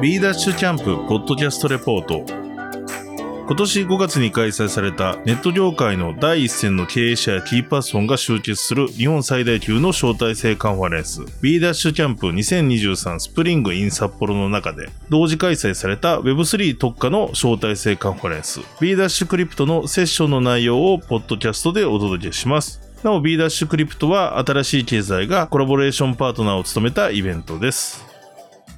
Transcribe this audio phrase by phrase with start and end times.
[0.00, 2.24] B ダッシュキャンプポッドキャストレポート。
[2.28, 11.22] 今年5月に開催されたネット業界の第一線の経営者やキーパーソンが集結する日本最大級の招待制カンファレンス。
[11.42, 18.60] B ダッシュキャンプ2023スプリングイン札幌の中で同時開催された Web3 特化の招待制カンファレンス。
[18.80, 22.80] B ダッシュクリプトのセッションの内容をポッドキャストでお届けします。
[23.02, 28.07] なお B ダッシュクリプトは新しい経済がコラボレーションパートナーを務めたイベントです。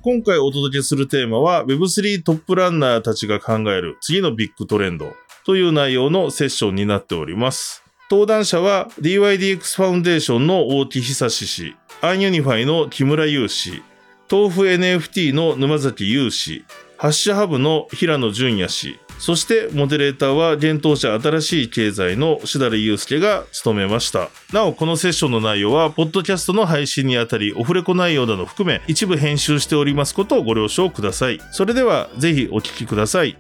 [0.03, 5.13] 今回お届けするテーマは Web3 トップランナーたちが考える次のビッグトレンド
[5.45, 7.85] という内容のセッションになっております。
[8.11, 13.83] 登壇者は DYDX ファウンデーションの大木悠氏、アンユニファイの木村優氏、
[14.31, 16.65] tofuNFT の沼崎悠氏、
[16.97, 24.31] ハッシュハブの平野淳也氏、そしてモデレーターは現当社新しい経済のしだれゆうすけが務めました。
[24.51, 31.39] なお、このセッションの内容は、ポッドキャストの配信にあたり、オフレコ内容など含め、一部編集しておりますことをご了承ください。
[31.53, 33.37] それでは、ぜひお聞きください。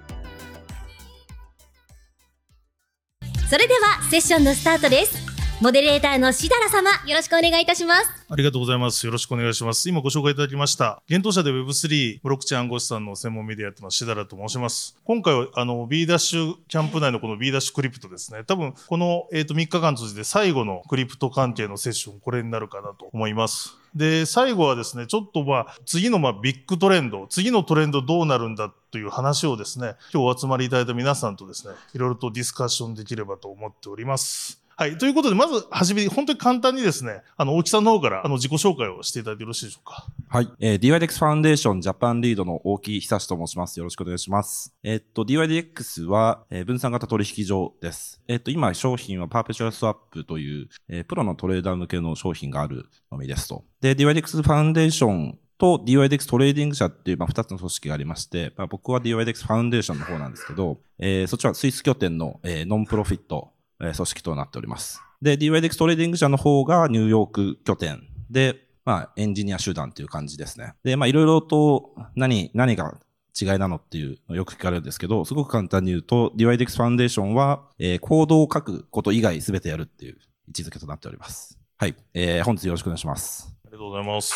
[3.49, 5.30] それではセッションのスタートです
[5.61, 9.05] モデレーターのしだら様よろしくお願いいたしますありがとうございます。
[9.05, 9.89] よろしくお願いします。
[9.89, 11.03] 今ご紹介いただきました。
[11.07, 14.97] 現当社で Web3 ブロックチェーン暗号資産の専門メディアやってます、しだらと申します。
[15.05, 18.45] 今回は、あの、B ダッシュキャンプ内のこの B ダッシュクリプトですね。
[18.45, 23.77] 多分、この、えっ、と、3日間通じて最後のクリプト関係のセッション、これになるかなと思います。
[23.95, 34.61] で、最後はですね、ちょっとまあ、次のまあ、ビッグトレンド、次のトレンドどうなるんだという話をですね、今日お集まりいただいた皆さんとですね、いろいろとディスカッションできればと思っております。
[34.81, 34.97] はい。
[34.97, 40.07] ということで、まず、はじめに、本当に簡単にですね、あの、大木さんの方から、あの、自己紹介をしていただいてよろしいでしょうか。
[40.27, 40.49] はい。
[40.59, 43.79] えー、DYDX ファンデーションジャパンリードの大木悠と申します。
[43.79, 44.75] よろしくお願いします。
[44.83, 48.23] えーっと、DYDX は、えー分散型取引所です。
[48.27, 53.67] えーっと、今、商品はパーペチュアルスワップという、えープロのトレーダー向けの商品があるのみですと。
[53.83, 65.03] で、DYDX ファンデーションと DYDX トレーディング社っていう、まあ、二つの組織がありまして、まあ、僕は DYDX ファンデーションの方なんですけど、えーそっちはスイス拠点の、えーノンプロフィット、組織となっております。
[65.23, 70.75] で、DYDX トレーディング社の方がニューヨーク拠点で、まあ、エンジニア集団っていう感じですね。
[70.83, 72.99] で、まあ、いろいろと何、何が
[73.41, 81.59] 違いなのっていうのよく聞かれるんですけど、すごく簡単に言うと、DYDX ファンデーションは、えーコードを書くこと以外全てやるっていう位置づけとなっております。
[81.77, 81.97] はい。
[82.15, 83.55] えー本日よろしくお願いします。
[83.65, 84.35] ありがとうございます。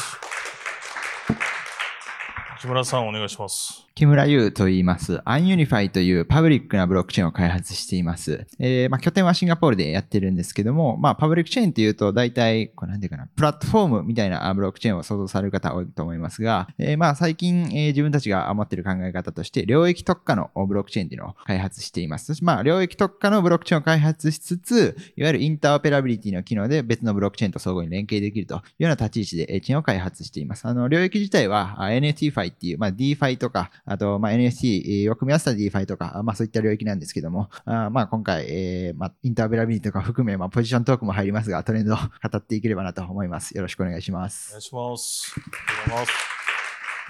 [2.60, 3.83] 木村さん、お願いします。
[3.96, 5.20] 木村優と言います。
[5.24, 8.44] アンユニファイというパブリックなブロックチェーンを開発しています。
[8.58, 22.36] えーまあ、拠点はシンガポールでやってるんですけども、まあ、パブリックチェーンっていうと、大体、これなんていうかな、プラットフォームみたいなブロックチェーンを想像される方多いと思いますが、えーまあ、最近、えー自分たちが持ってる考え方として、領域特化のブロックチェーンっていうのを開発しています。
[22.42, 30.66] まあ、領域特化のブロックチェーンを開発しつつ、いわゆるインターオペラビリティの機能で別のブロックチェーンと相互に連携できるというような立ち位置でチェーンを開発しています。
[30.66, 43.56] あの、領域自体は NFT ファイっていう、まあ、DeFi とか、あと、まあ、NFT を組み合わせた DeFi とか、まあ、そういった領域なんですけども、あまあ、今回、えーまあ、インターオペラビリティとか含め、まあ、ポジショントークも入りますが、トレンドを 語っていければなと思います。
[43.56, 44.62] よろしくお願いしますお願い。
[44.62, 45.34] します。
[45.36, 46.12] ありがとうございます。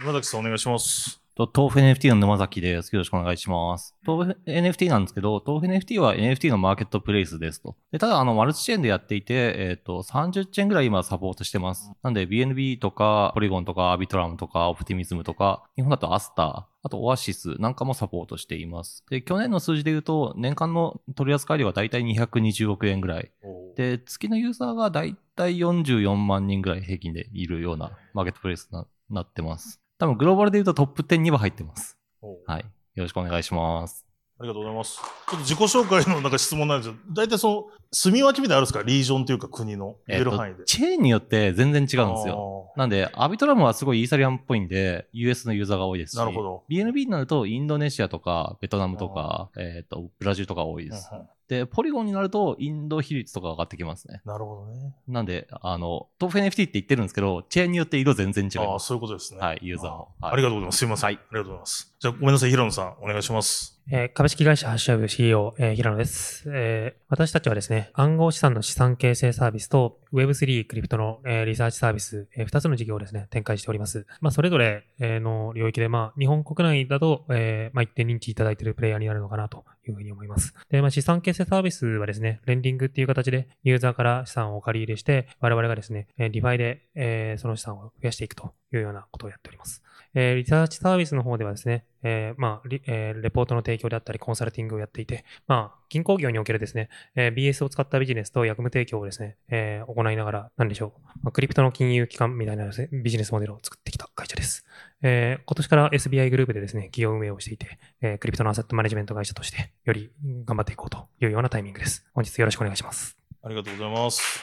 [0.03, 1.24] 沼崎さん、お願いします。
[1.35, 2.95] と豆腐 NFT の沼崎です。
[2.95, 3.97] よろしくお願いします。
[4.07, 7.77] tofuNFT なんですけど、 tofuNFT は NFT のマーケットプレイスですと。
[7.91, 11.91] でただ、あの、マルチチェーンでやっていて、えっ、と、30チェーンぐらい今サポートしてます。
[12.05, 19.05] なんで、BNB とか、ポリゴンとか、アービトラムとか、オプティミズムとか、日本だとアスター、あとオアシスなんかもサポートしています。
[19.11, 23.33] で、去年の数字で言うと、年間の取り扱い量はだいたい220億円ぐらい。
[23.75, 29.84] で、月のユーザーがだいたい44万人ぐらい平均でいるようなマーケットプレイスにななってます。
[29.99, 31.97] 多分グローバルで言うとトップ10には入ってます。
[32.21, 32.65] おはい。
[32.95, 34.05] よろしくお願いします。
[34.41, 34.97] ありがとうございます。
[34.97, 38.83] ちょっと自己紹介のなんか質問なんですけど、大体その、住み分けみたいなのあるんですか？
[38.83, 40.65] リージョンというか国の、言える範囲で。
[40.65, 42.73] チェーンによって全然違うんですよ。
[42.77, 51.09] なんで、アビトラムはすごいイーサリアムっぽいんで、US のユーザーが多いですし、なるほど BNB になるとインドネシアとかベトナムとか、えっ、と、ブラジルとか多いです。
[51.49, 54.23] で、ポリゴンになるとインド比率とか上がってきますね。
[54.25, 54.95] なるほどね。
[55.07, 58.79] なんで、あの、 tofuNFT って言ってるんですけど、チェーンによって色全然違いああ。
[58.79, 59.41] そういうことですね。
[59.41, 60.79] はいユーザーもはいあありがとうございます。
[60.79, 61.09] すいません。
[61.09, 61.95] はいありがとうございます。
[61.99, 63.74] じゃあ、ごめんなさい、平野さん、お願いします。
[63.91, 74.07] えー株式会社ハッシュタグ CEO、えー平野です、えー私たちはですね、暗号資産の資産形成サービスと Web3 クリプトの、えーリサーチサービス、え2つの事業をですね、展開しております。
[74.23, 80.55] まあ、それぞれ、えーの領域で、まあ、日本国内だと、えーまあ、一定認知いただいているプレイヤーになるのかなというふうに思います。
[80.71, 89.83] で、まあ、資産形成サービスはですね、レンディングっていう形でユーザーから資産を借り入れして、我々がですね、え、ディファイで、えーその資産を増やしていくというようなことをやっております。
[90.15, 104.65] えーリサーチサービスの方ではですね、えーまあえーレポートの提供であったり、コンサルティングをやっていて、まあ、銀行業におけるですね、えー BS を使ったビジネスと役務提供をですね、えー行いながら、なんでしょう、まあ、クリプトの金融機関みたいなねビジネスモデルを作ってきた会社です。
[105.03, 110.11] えー今年から SBI グループでですね、企業運営をしていて、えクリプトのアセットマネジメント会社として、より
[110.45, 112.07] 頑張っていこうというようなタイミングです。
[112.15, 113.17] 本日よろしくお願いします。
[113.43, 114.43] ありがとうございます。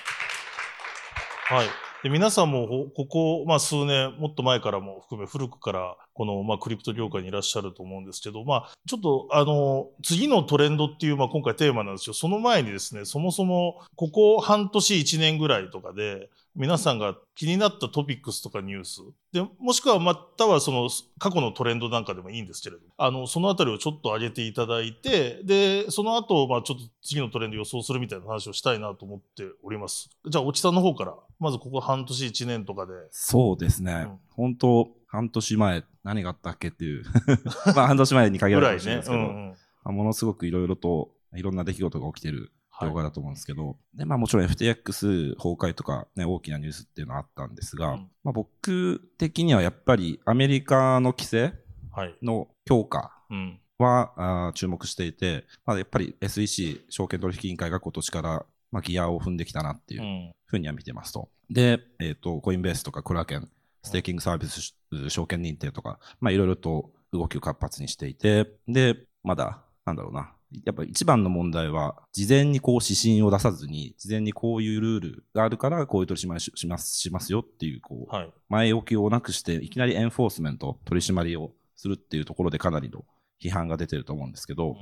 [1.48, 1.91] はい。
[2.04, 12.16] で皆さんもここ、まあ、数年、もっと前からも含め、古くから、この、まあ、クリプト業界にいらっしゃると思うんですけど、まあ、ちょっと、あの、次のトレンドっていう、まあ、今回テーマなんですよ。
[12.16, 19.02] その前にですね、そもそも、ここ半年、1年ぐらいとかで、皆さんが気になったトピックスとかニュース。
[19.32, 30.10] で、もしくはまたはその過去のトレンドなんかでもいいんですけれど、あの、そのあたりをちょっと上げていただいて、で、その後、まあちょっと次のトレンド予想するみたいな話をしたいなと思っております。
[30.28, 32.94] じゃあ、おちさんの方から、まずここ半年1年とかで。
[33.10, 34.06] そうですね。
[34.08, 37.04] うん本当半年前何があったっけっていう。
[37.76, 39.04] まあ半年前に限ぐらいられるかもしれないで。
[39.04, 39.50] すけど、ねうんうん。
[39.50, 51.54] まあものすごくいろいろと、いろんな出来事が起きてる動画だと思うんですけど、で、まあもちろん FTX 崩壊とかね、大きなニュースっていうのはあったんですが、うんまあ僕的にはやっぱりアメリカの規制
[51.92, 52.16] はい。
[52.22, 53.60] の強化うん。
[53.78, 61.30] はあー注目していて、まあ、やっぱり SEC 証券取引委員会が今年から、まあ、ギアを踏んできたなっていううんふうには見てますと。
[61.50, 63.50] で、えっ、と、コインベースとかクラーケン、
[63.84, 64.74] ステーキングサービス
[65.10, 70.34] 証券認定とか、まあいろいろと動きを活発にしていて、で、まだ、なんだろうな。
[70.66, 78.34] やっぱ一番の問題は、事前にこう指針を出さずに、事前にこういうルールがあるから、こういう取り締まりししますしますよっていう、こう、はい。
[78.50, 83.06] 前置きをなくして、いきなりエンフォースメント、取り締まりをするっていうところでかなりの
[83.42, 84.76] 批判が出てると思うんですけど、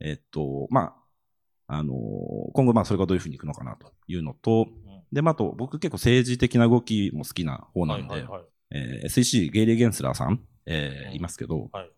[0.00, 0.94] えっと、まあ、
[1.68, 4.68] あのー今後まあそれがどういうふうにいくのかなというのと、
[5.12, 8.42] で、まああと僕結構政治的な動きも好きな方なんで、はいはいはい。
[8.72, 11.90] えー SEC、ゲイリー・ゲンスラーさん、えーうんいますけど、はい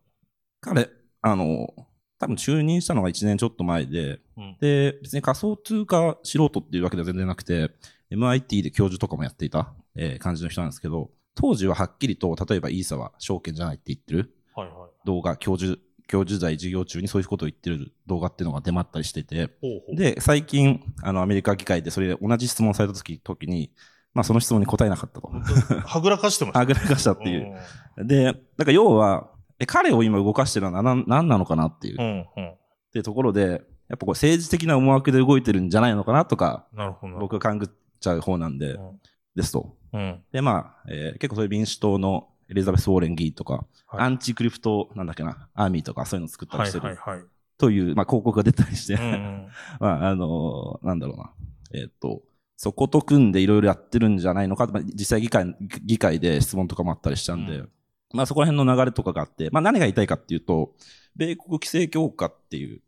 [0.60, 0.88] 彼、
[1.22, 1.82] あのー
[2.20, 7.70] 多分就任したのが1年ちょっと前で、うんで、別に仮想通貨素人っていうわけでは全然なくて、
[8.10, 14.90] MIT で教授とかもやっていた、えー感じの人なんですけど、当時ははっきりと、例えばイーサは証券じゃないって言ってるはいはい。
[15.06, 15.78] 動画、教授、
[16.08, 19.50] 教授在授業中にそういうことを言ってる動画っていうのが出回ったりしてて。
[19.92, 23.70] で、最近、あの、アメリカ議会でそれで同じ質問された時時に、
[24.14, 25.28] まあ、その質問に答えなかったと。
[25.28, 26.60] はぐらかしてました。
[26.60, 27.54] あぐらかしたっていん
[27.98, 28.06] う。
[28.06, 32.54] で、だから要は、え彼を今動かしてるのは何何なのかなっていう、っうんうん。
[32.92, 37.18] ていうところで、やっぱこう政治的な思惑で動いてるんじゃないのかなとか、なるほど。
[37.18, 37.68] 僕は勘ぐっ
[38.00, 39.00] ちゃう方なんで、うん
[39.34, 39.76] ですと。
[39.92, 40.20] うん。
[40.32, 43.54] で、まあ、えー結構そういう民主党のエリザベス・ウォーレン議員とか、
[43.86, 47.24] はいアンチクリプト、なんだっけな、アーミーとかそういうの作ったりはいしてる、はいはい。
[47.58, 49.48] という、まあ、広告が出たりして、うんうん。
[49.80, 51.32] まあ、あのーなんだろうな。
[51.74, 52.22] えっ、と、
[52.56, 55.54] そこと組んでいろいろやってるんじゃないのか、まあ、実際議会、
[55.84, 57.70] 議会で質問とかもあったりしたんで、うん
[58.12, 60.74] まあそこら辺の流れとかがあって、まあ何が言いたいかっていうと、
[61.16, 62.80] 米国規制強化っていう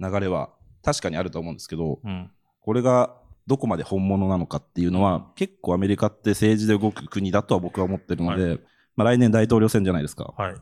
[0.00, 0.50] 流れは
[0.82, 2.30] 確かにあると思うんですけど、うん。
[2.60, 3.16] これが
[3.46, 8.60] どこまで本物なのかっていうのは、結構アメリカって政治で動く国だとは僕は思ってるので、
[8.98, 10.34] まあ来年大統領選じゃないですか。
[10.36, 10.54] はい。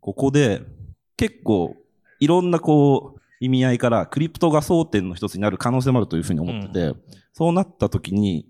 [0.00, 0.62] ここで
[1.16, 1.76] 結構
[2.18, 7.02] いろんなこう意味合いからクリプトが争点の一つになる可能性もあるというふうに思ってて、うん
[7.32, 8.48] そうなった時に、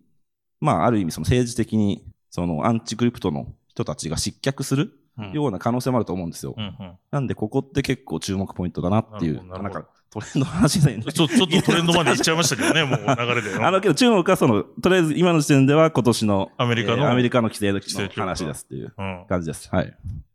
[0.61, 6.55] まあある意味その政治的にそのアンチクリプトの人たちが失脚するうんような可能性もあると思うんですよ。
[6.57, 6.93] うんうん。
[7.11, 13.55] なんでここって結構注目ポイントだなっていう、なななんかトレンドの話で、ちょ、ちょっとトレンドまで行っちゃいましたけどね、もう流れで。
[13.63, 17.05] あのけど注目はその、とりあえず今の時点では今年のアメリカの？
[17.05, 19.25] えーアメリカの規制の話ですっていううん。
[19.29, 19.69] 感じです。
[19.71, 19.87] はい。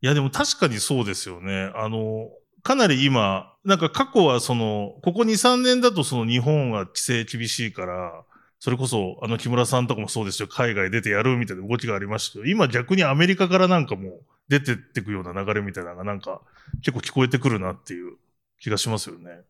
[0.02, 1.72] いや、でも確かにそうですよね。
[1.76, 2.30] あの、
[2.64, 8.24] かなり今、なんか過去はその、ここ2、3年だとその日本は規制厳しいから、
[8.60, 10.48] それこそ、あの木村さんとかもそうですよ。
[10.48, 16.42] 海外出てやるみたいな動きがありましたけど、今逆にアメリカからなんかもう出てってくような流れみたいなのがなんか
[16.84, 18.18] 結構聞こえてくるなっていう
[18.60, 19.42] 気がしますよね。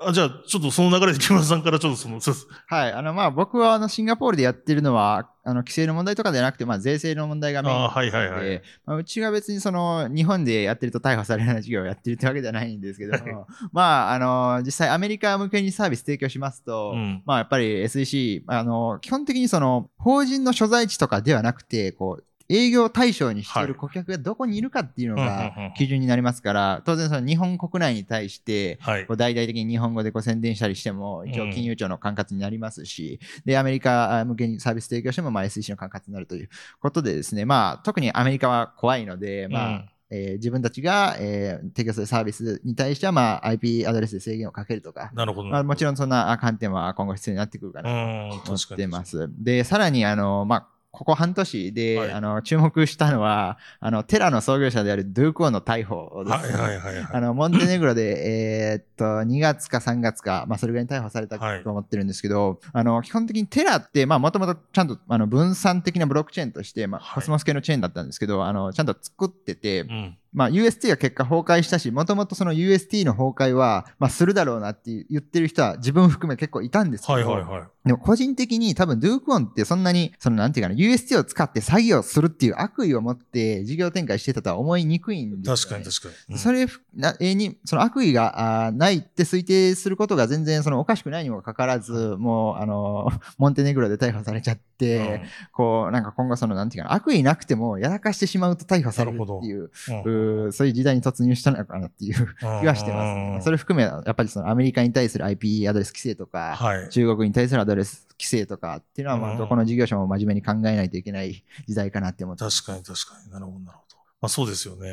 [0.00, 2.20] あじゃあ、ちょっとその流れで木村さんからちょっとその、
[2.66, 2.92] はい。
[2.92, 17.22] あの、まあ、僕は、あの、シンガポールでやってるのは、あの、規制の問題とかではなくて、まあ、税制の問題がメインあーはいはいはいで、まあ、うちが別にその、日本でやってると逮捕されるような事業をやってるってわけじゃないんですけども、まあ、あの、実際アメリカ向けにサービス提供しますと、うん。
[17.26, 28.78] まあ、やっぱり SEC、あの、基本的にその、法人の所在地とかではなくて、こう、営業対象にしている顧客がどこにいるかっていうのが基準になりますから、当然その日本国内に対して、
[29.16, 36.48] 大々的に日本語でこう宣伝したりしても、一応金融庁の管轄になりますし、で、アメリカ向けにサービス提供しても、まあ、SEC の管轄になるという
[36.80, 45.48] ことでですね、まあ、特にアメリカは怖いので、まあ、うんえー自分たちが、えー提供するサービスに対しては、まあ、IP アドレスで制限をかけるとか、なるほど。
[45.50, 48.76] まあ、もちろんそんな観点は今後必要になってくるかうなとん、思っ。
[48.76, 49.30] てます。
[49.38, 56.36] で、さらに、あの、まあ、ここ半年で、はいあの注目したのは、あのテラの創業者であるドゥークオンの逮捕です。
[56.36, 57.06] はいはいはいはい。
[57.12, 70.16] あの、モンテネグロで、えーっと、2月か3月か、まあ、それぐらいに逮捕されたはいと思ってるんですけど、あの、基本的にテラって、まあ、もともとちゃんと、あの、分散的なブロックチェーンとして、まあ、はいコスモス系のチェーンだったんですけど、あの、ちゃんと作ってて、うん。
[70.32, 77.62] まあ、UST が結果崩壊したし、もともとその UST の崩壊は、まあ、するだろうなって言ってる人は自分含め結構いたんですけど、はいはいはい。
[77.84, 85.56] でも個人的に多分ドゥークオンってそんなに、そのなんていうかな、UST を使って詐欺をするっていう悪意を持って事業展開してたとは思いにくいんですよ、ね。
[85.56, 86.34] 確かに確かに。
[86.34, 95.22] うんそれなえに、その悪意があーないって推定することが全然そのおかしくないにもかかわらず、もう、あの、モンテネグロで逮捕されちゃって、
[95.52, 99.70] こう、なんか今後その、なんていうかな、悪意なくてもやらかしてしまうと逮捕されるっていう、
[100.04, 100.19] うん
[100.52, 103.40] そういう時代に突入したのかなっていう気がしてます、ね。
[103.42, 106.88] それ含め、やっぱりそのアメリカに対する IP アドレス規制とか、はい。
[106.88, 112.62] 中国に対するアドレス規制とかっていうのは、まあ、うんどこの事業者も真面目に考えないといけない時代かなって思ってます。
[112.62, 113.96] 確かに確かになるほどなるほど。
[114.20, 114.88] まあそうですよね。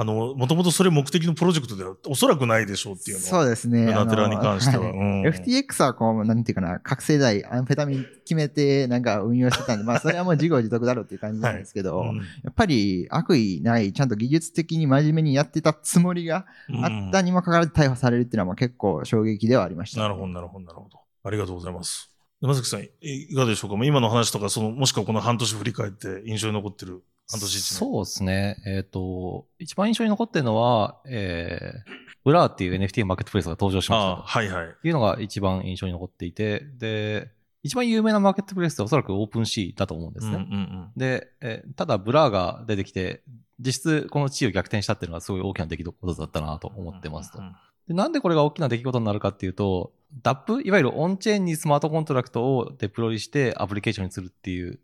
[0.00, 3.28] あの、もともとそれ目的のプロジェクトではおそらくないでしょうっていうのは。
[3.28, 3.86] そうですね。
[3.86, 4.86] ナテラに関しては。
[4.86, 16.46] いうん FTX はこう、なんていうかな、覚醒剤、アンフェタミン決めてなんか運用してたんで、まあそれはもう自業自得だろうっていう感じなんですけど、うんやっぱり悪意ない、ちゃんと技術的に真面目にやってたつもりが
[16.80, 20.00] あったにもかかわらず逮捕されるっていうのは結構衝撃ではありました。
[20.02, 21.00] なるほど、なるほど、なるほど。
[21.24, 22.12] ありがとうございます。
[22.40, 23.76] 山崎さん、いいかがでしょうか？
[23.76, 27.62] まあ今の話とか、その、もしくはこの半年振り返って印象に残ってる半年一年。
[27.62, 28.56] そうですね。
[28.66, 31.90] えっ、と、一番印象に残ってるのは、えー、
[32.24, 34.74] ブラーっていう NFT マーケットプレイスが登場しましたああ、はいはい。
[34.80, 37.30] というのが一番印象に残っていて、で、
[37.62, 40.36] 一番有名なマーケットプレイスっておそらくオープンシーだと思うんですね。
[40.36, 40.90] うんうんうん。
[40.96, 43.22] で、えーただブラーが出てきて、
[43.60, 47.44] 実質この地位を逆転したっていうのがすごい大きな出来事だったなと思ってますとうん。
[47.46, 47.56] うん
[47.88, 49.92] でなんでこれが大きな出来事になるかっていうと、
[50.22, 54.78] DAP、いわゆるオンチェーンにスマートコントラクトをデプロイしてアプリケーションにするっていう、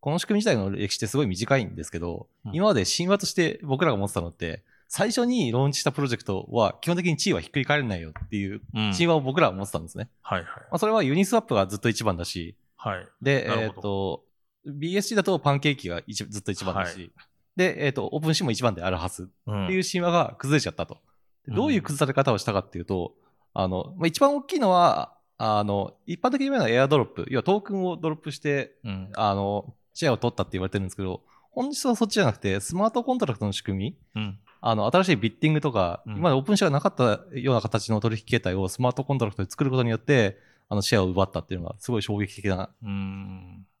[0.00, 10.08] この仕組み自体の歴史ってすごい短いんですけど、うん今まで神話として僕らが持ってたのって、最初にローンチしたプロジェクトは基本的に地位はひっくり返れないよっていううん神話を僕らは持ってたんですね。
[10.22, 10.46] はいはい。
[10.46, 13.06] まあ、それはユニスワップがずっと一番だし、はい。
[13.20, 14.24] で、えっ、と、
[14.66, 17.24] BSC だとパンケーキが一ずっと一番だし、は
[17.56, 20.94] で、えっ、と、オープンシーも一番であるはずうんっていう神話が崩れちゃったと。
[20.94, 21.00] で
[21.48, 23.14] うんどういう崩され方をしたかっていうと、
[23.52, 29.10] あの、まあ、一番大きいのは、あの、一般的に言うのはエアドロップ、要はトークンをドロップして、うん。
[29.14, 34.38] あの、シェアを取ったって言われてるんですけど、本質はそっちじゃなくて、スマートコントラクトの仕組み、うん。
[34.62, 40.38] あの、新しいビッティングとか、うん今までオープンシーがなかったような形の取引形態をスマートコントラクトで作ることによって、
[40.68, 42.70] あの、シェアを奪ったっていうのがすごい衝撃的な。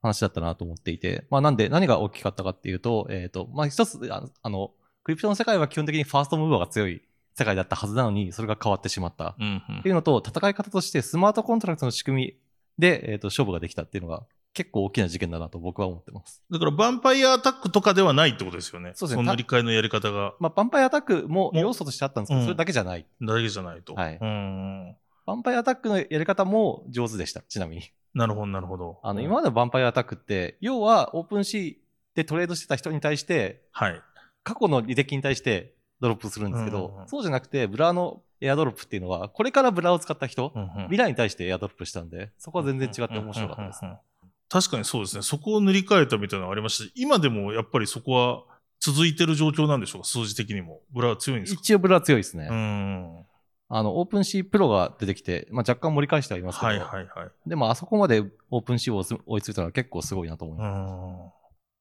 [0.02, 4.72] 話だったなと思っていて、まあなんで何が大きかったかっていうと、えっ、と、まあ一つ、あの、
[5.04, 7.02] クリプトの世界は基本的にファーストムーバーが強い
[7.34, 9.36] 世界だったはずなのに、それが変わってしまった。
[9.80, 12.36] っていうのと、戦い方としてスマートコントラクトの仕組み
[12.78, 16.42] で、えっ、と、勝負ができたっていうのが結構大きな事件だなと僕は思ってます。
[16.50, 18.92] だから、 vampire attack とかではないってことですよね。
[18.94, 23.06] そうですねの塗り替えのやり方が、まあ、 vampire attack も要素としてあったんですけど、うんそれだけじゃない。
[23.20, 23.94] だけじゃないと。
[23.94, 24.90] はいうん。
[24.90, 27.82] vampire attack のやり方も上手でした、ちなみに。
[28.12, 28.98] なるほど、なるほど。
[29.04, 34.02] あの、今までの vampire attack って、要は OpenSea でトレードしてた人に対して、はい。
[34.42, 40.52] 過去の履歴に対してドロップするんですけど、そうじゃなくて、 Blur の airdrop っていうのは、これから Blur を使った人、
[40.88, 44.09] 未来に対してエアドロップしたんで、そこは全然違って面白かったですうんうんうんうん
[44.50, 45.22] 確かにそうですね。
[45.22, 48.42] そこを塗り替えたみたいなのがありましたし、今でもやっぱりそこは
[48.80, 50.80] 続いてる状況なんでしょうか、数字的にも。
[50.92, 51.60] Blur は強いんですか？
[51.60, 52.48] 一応 Blur は強いですね。
[52.50, 53.24] うん。
[53.68, 57.30] あの、 OpenSea Pro が出てきて、まあ、若干盛り返してはいますけど、はいはいはい。
[57.46, 60.92] でもあそこまで OpenSea を追いついたのは結構すごいなと思いうます。
[60.92, 61.26] ん。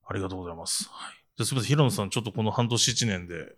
[0.08, 0.88] ありがとうございます。
[0.92, 1.16] はい。
[1.38, 3.56] じゃあすみません、平野さん、ちょっとこの半年一年で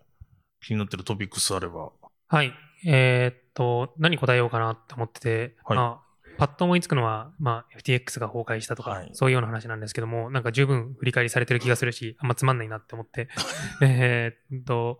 [0.61, 1.91] 気になってるトピックスあれば。
[2.29, 2.53] はい。
[2.85, 6.10] えーっと、何答えようかなって思ってて、はいまあ、
[6.41, 13.27] パッと思いつくのは、まあ、FTX が崩壊したとか、はいそういうような話なんですけども、なんか十分振り返りされてる気がするし、あんまつまんないなって思って。
[13.83, 14.98] えーっと、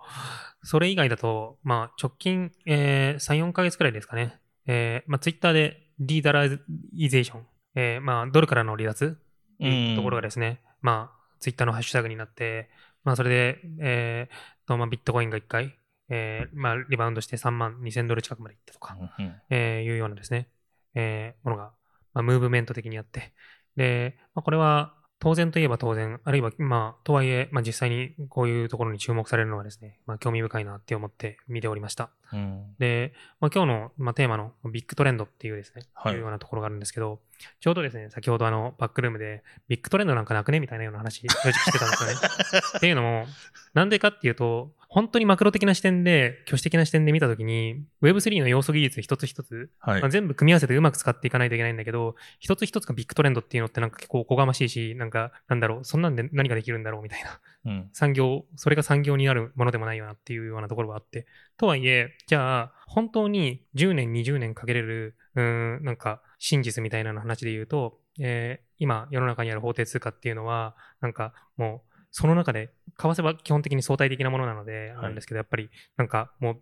[0.62, 4.40] それ以外だと、まあ、直近、えー3、4ヶ月くらいですかね。
[4.68, 9.18] えーまあ、ツイッターで de-dollarization、えーまあ、ドルからの離脱
[9.56, 12.70] っていうところがですね、まあ、ツイッターのハッシュタグになって、
[13.04, 15.76] まあ、それで、えーとまあ、ビットコインが1回、
[16.10, 20.50] えーまあ、リバウンドして3万2000ドル近くまでいったとか、うんえーいうようなですね、
[20.96, 21.74] えーものが、
[22.14, 23.34] まあ、ムーブメント的にあって、
[23.76, 32.10] で、まあ、これは当然といえば当然、あるいは、まあ、とはいえ、まあ、実際にこういうところに注目されるのはですね、まあ、興味深いなって思って見ておりました。
[32.34, 37.20] うんで、まあ、今日の、まあ、テーマのビッグトレンドっていうですね、はいい、うようなところがあるんですけど、
[37.60, 40.60] ちょうどですね、先ほどあの、バックルームで、ビッグトレンドなんかなくね？
[40.60, 42.16] みたいなような話、正直してたんですよね。
[42.78, 43.28] っていうのも、
[43.76, 50.10] なんでかっていうと、本当にマクロ的な視点で、挙手的な視点で見たときに、Web3 の要素技術一つ一つ、はいまあ、。
[50.10, 57.40] 全部組み合わせてうまく使っていかないといけないんだけど、一つ一つがビッグトレンドっていうのってなんか結構おこがましいし、なんか、なんだろう、そんなんで何ができるんだろうみたいな。
[57.72, 57.90] うん。
[57.94, 61.26] 産業、それが産業になるものでもないよなっていうようなところがあって。
[61.56, 76.60] とはいえ、じゃあ、本当に10年、20年かけれる、うーん、なんか、真実みたいな話で言うと、えー今、世の中にある法定通貨っていうのは、なんか、もう、その中で、為替は基本的に相対的なものなので、はいなんですけど、やっぱり、なんか、もう、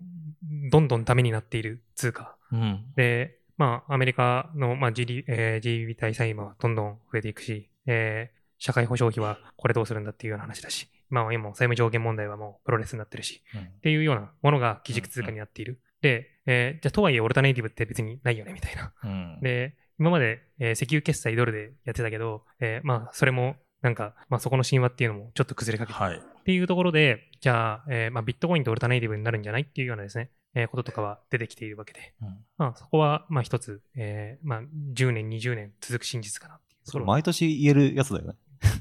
[0.71, 2.37] どんどんダメになっている通貨。
[2.51, 2.85] うん。
[2.95, 15.81] で、まあ、アメリカの、まあ、GD、えー GDP 対債務はどんどん増えていくし、えー社会保障費はこれどうするんだっていうような話だし、まあ、今も債務上限問題はもうプロレスになってるし、っていうようなものが基軸通貨になっている。
[16.01, 18.91] で、えーじゃあとはいえオルタネイティブって別にないよね、みたいな。
[19.01, 19.39] うん。
[19.41, 26.17] で、今まで、えー石油決済ドルでやってたけど、えーまあ、それも、なんか、まあ、そこの神話っていうのもちょっと崩れかけてはい。
[26.17, 34.62] っていうところで、じゃあ、えーまあ、ビットコインとオルタネイティブになるんじゃないっていうようなですね、えーこととかは出てきているわけで、うんまあ、そこは、まあ、一つ、えーまあ、
[34.93, 36.91] 10年、20年続く真実かなっていう。
[36.91, 38.33] それ毎年言えるやつだよね。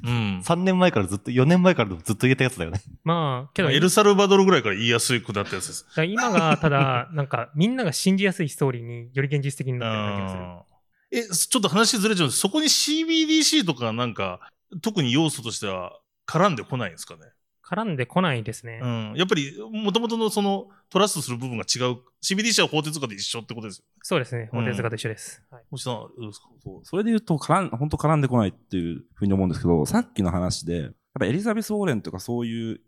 [0.03, 0.41] うん。
[0.45, 2.81] 3年前からずっと、4年前からずっと言えたやつだよね。
[3.05, 5.87] まあ、けど、エルサルバドルぐらいから言いやすくなったやつです。
[6.05, 10.69] 今が、ただ、なんか、みんなが信じやすいストーリーにより現実的になってる気がする。
[11.11, 14.41] え、ちょっと話ずれちゃうんですそこに CBDC とかなんか、
[14.83, 17.21] 特に要素としては絡んでこないんですかね？
[17.65, 18.81] 絡んでこないですね。
[18.83, 19.15] うん。
[19.15, 21.99] やっぱり、もともとのその、トラストする部分が違う。
[22.25, 23.85] CBDC は法定通貨で一緒ってことですよ。
[24.03, 24.49] そうですね。
[24.51, 25.43] 法定通貨と一緒です。
[25.51, 26.49] はい星さん、どうですか？
[26.65, 32.81] そうそれで言うと絡ん、本当絡んでこないっていうふうに思うんですけど、さっきの話で、やっぱエリザベス・ウォーレンとかそういう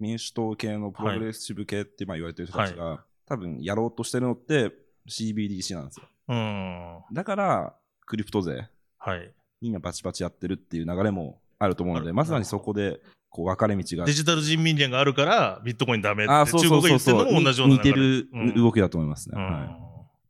[0.00, 4.72] 民主党系のプログレッシブ系ってまあ言われてる人たちが、多分やろうとしてるのって
[5.08, 6.08] CBDC なんですよ。
[6.28, 7.00] うん。
[7.12, 8.68] だから、クリプト税、
[8.98, 9.32] はい。
[9.60, 14.04] みんなバチバチやってるっていう流れもあると思うので、まさにそこで、こう、分かれ道が。
[14.04, 19.34] デジタル人民元があるから、ビットコインダメってあ中国が言ってるのも同じような似てるうん動きだと思いますね。
[19.36, 19.86] うんはい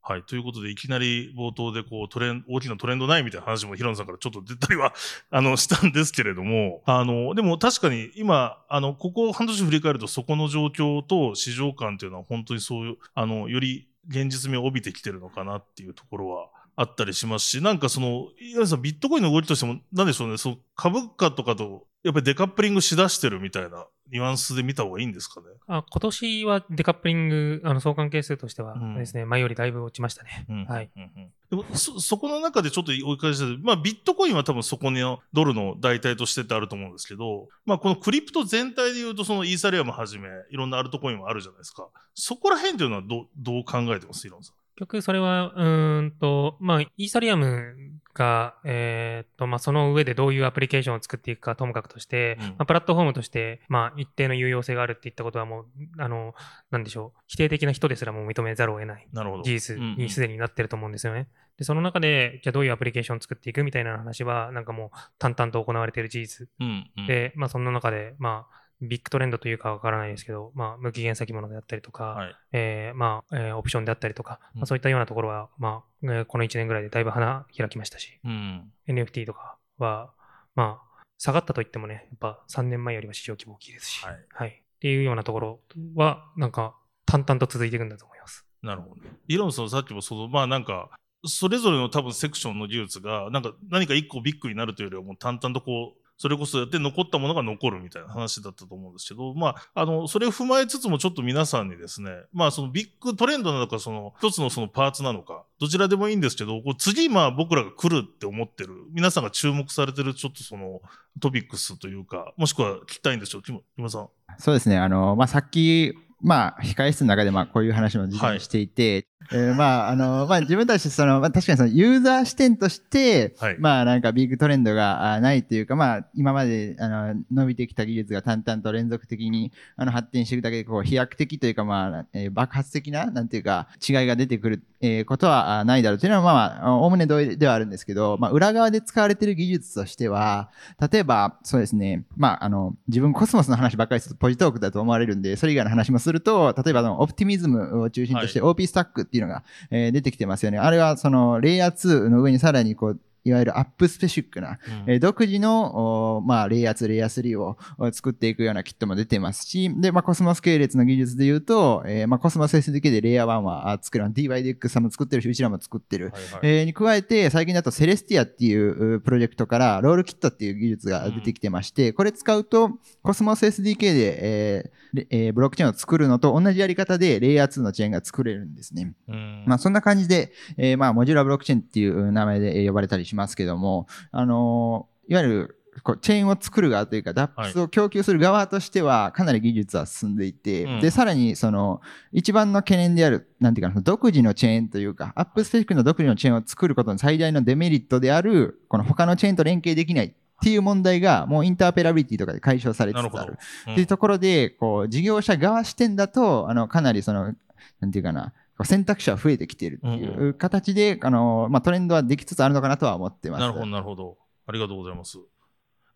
[0.09, 0.23] はい。
[0.23, 4.95] ということで、いきなり冒頭で、こう、トレン、大きなトレンドないみたいな話も平野さんからちょっと出たりは、
[5.33, 25.47] あの、したんですけれども、あの、でも確かに今、あの、ここ半年振り返ると、そこの状況と市場感っていうのは本当にそういう、あの、より現実味を帯びてきてるのかなっていうところはあったりしますし、なんかその、岩井さん、ビットコインの動きとしても、なんでしょうね、その株価とかと、やっぱりデカップリングしだしてるみたいなニュアンスで見た方がいいんですかね。
[25.67, 30.47] あ今年はデカップリング、あの相関係数としてはうんですね、前よりだいぶ落ちましたね。
[30.49, 30.91] うんはい。
[30.95, 41.89] うんうんでもそ、そこの中でちょっと追い返して、まあ、ビットコインは多分そこのドルの代替としてってあると思うんですけど、まあ、このクリプト全体で言うと、そのイーサリアムはじめ、いろんなアルトコインもあるじゃないですか。
[42.15, 44.27] そこら辺というのはどうどう考えてます？
[44.27, 44.55] イロンさん。
[44.77, 47.75] 結局それは、うーんと、まあ、イーサリアム
[48.13, 55.67] が、えーっと、まあ、その上でどういうアプリケーションを作っていくかともかくとして、うんまあ、プラットフォームとして、まあ、一定の有用性があるっていったことはもう、
[55.99, 56.35] あの、
[56.71, 59.43] なんでしょう、否定的な人ですらもう認めざるを得ないなるほど。
[59.43, 61.29] 事実にすでになってると思うんですよね。
[61.57, 66.49] で、その中で、じゃあどういうアプリケーションを作っていくみたいな話は、なんかもう淡々と行われている事実。
[66.61, 72.37] うんうん、で、まあ、そんな中で、まあ、ビッグトレンドというかわからないですけど、まあ、無期限先物であったりとか、はい。
[72.53, 78.71] えーまあ、えーオプションであったりとか、うんまあ、そういったようなところは、まあ、えーこの1年ぐらいでだいぶ花開きましたし、うん。
[78.89, 80.13] NFT とかは、
[80.55, 85.61] まあ、下がったといってもね、やっぱ3年前よりは市場規模大きいですし、はいっていうようなところ
[85.95, 88.45] は、なんか、淡々と続いていくんだと思います。
[88.63, 88.97] なるほど。
[89.27, 90.91] イロンさんさっきもその、まあなんか、
[91.25, 110.81] それぞれの多分セクションの技術が、なんか何か一個ビッグになるというよりはもう淡々とこう、それこそやって残ったものが残るみたいな話だったと思うんですけど、まあ、あの、それを踏まえつつもちょっと皆さんにですね、まあそのビッグトレンドなのか、その一つのそのパーツなのか、どちらでもいいんですけど、こう次まあ僕らが来るって思ってる、皆さんが注目されてるちょっとその
[111.21, 114.09] トピックスというか、もしくは聞きたいんですよ、キムキムさん。
[114.39, 114.79] そうですね。
[114.79, 123.57] あの、まあ、さっき、まあ、控え室の中で、まあ、こういう話も実際していて、えーまあ、あの、まあ、自分たち、その、まあ、確かにその、ユーザー視点として、はい。
[123.59, 140.51] まあ、なんか、ビッグトレンドがあないというか、まあ、今まで、あの、伸びてきた技術が淡々と連続的に、あの、発展していくだけで、こう、飛躍的というか、まあ、えー爆発的な、なんていうか、違いが出てくる、えーことはあないだろうというのは、まあまあ、おおむね同意ではあるんですけど、まあ、裏側で使われている技術としては、
[140.93, 150.59] 例えば、そうですね、まあ、あの、自分コスモスの話ばっかりするとポジトークだと思われるんで、それ以外の話もすると、例えば、あの Optimism を中心として OP スタックってっていうのが、えー出てきてますよね。
[150.59, 166.07] あれは、その、レイヤー2の上にさらにこう、いわゆる app-specific な、うんえー独自の、おまあ、レイヤー2、レイヤー3をお作っていくようなキットも出てますし、で、まあ、コスモス系列の技術で言うと、えーまあ、 Cosmos SDK でレイヤー1はあ作る、DYDX さんも作ってるし、うちらも作ってる。
[166.07, 172.71] はいはいえーに加えて、最近だと Celestia っていううプロジェクトから Rollkit っていう技術が出てきてまして、これ使うと、
[173.03, 178.95] Cosmos SDK で、えーレえーブロックチェーンを作るのと同じやり方でレイヤー2のチェーンが作れるんですね。
[179.09, 190.81] うんまあそんな感じで、えーまあ modular ブロックチェーンっていう名前でえー呼ばれたりしますけども、あのーいわゆるこうチェーンを作る側というか、 DApps を供給する側としては、かなり技術は進んでいて、うん。
[190.81, 191.81] で、さらに、その、
[192.13, 203.39] 一番の懸念である、なんていうかな、独自のチェーンというか、 app-spec の独自のチェーンを作ることの最大のデメリットである、この他のチェーンと連携できないっていう問題が、もうインターペラビリティとかで解消されつつある。
[203.67, 203.73] うん。
[203.75, 207.35] っていうところで、こう、事業者側視点だと、あの、かなりその、
[207.81, 208.33] なんていうかな、
[208.65, 213.41] 選択肢は増えてきているっていうんう形で、あの、まあ、トレンドはできつつあるのかなとは思ってます。
[213.41, 214.17] なるほど、なるほど。
[214.47, 215.19] ありがとうございます。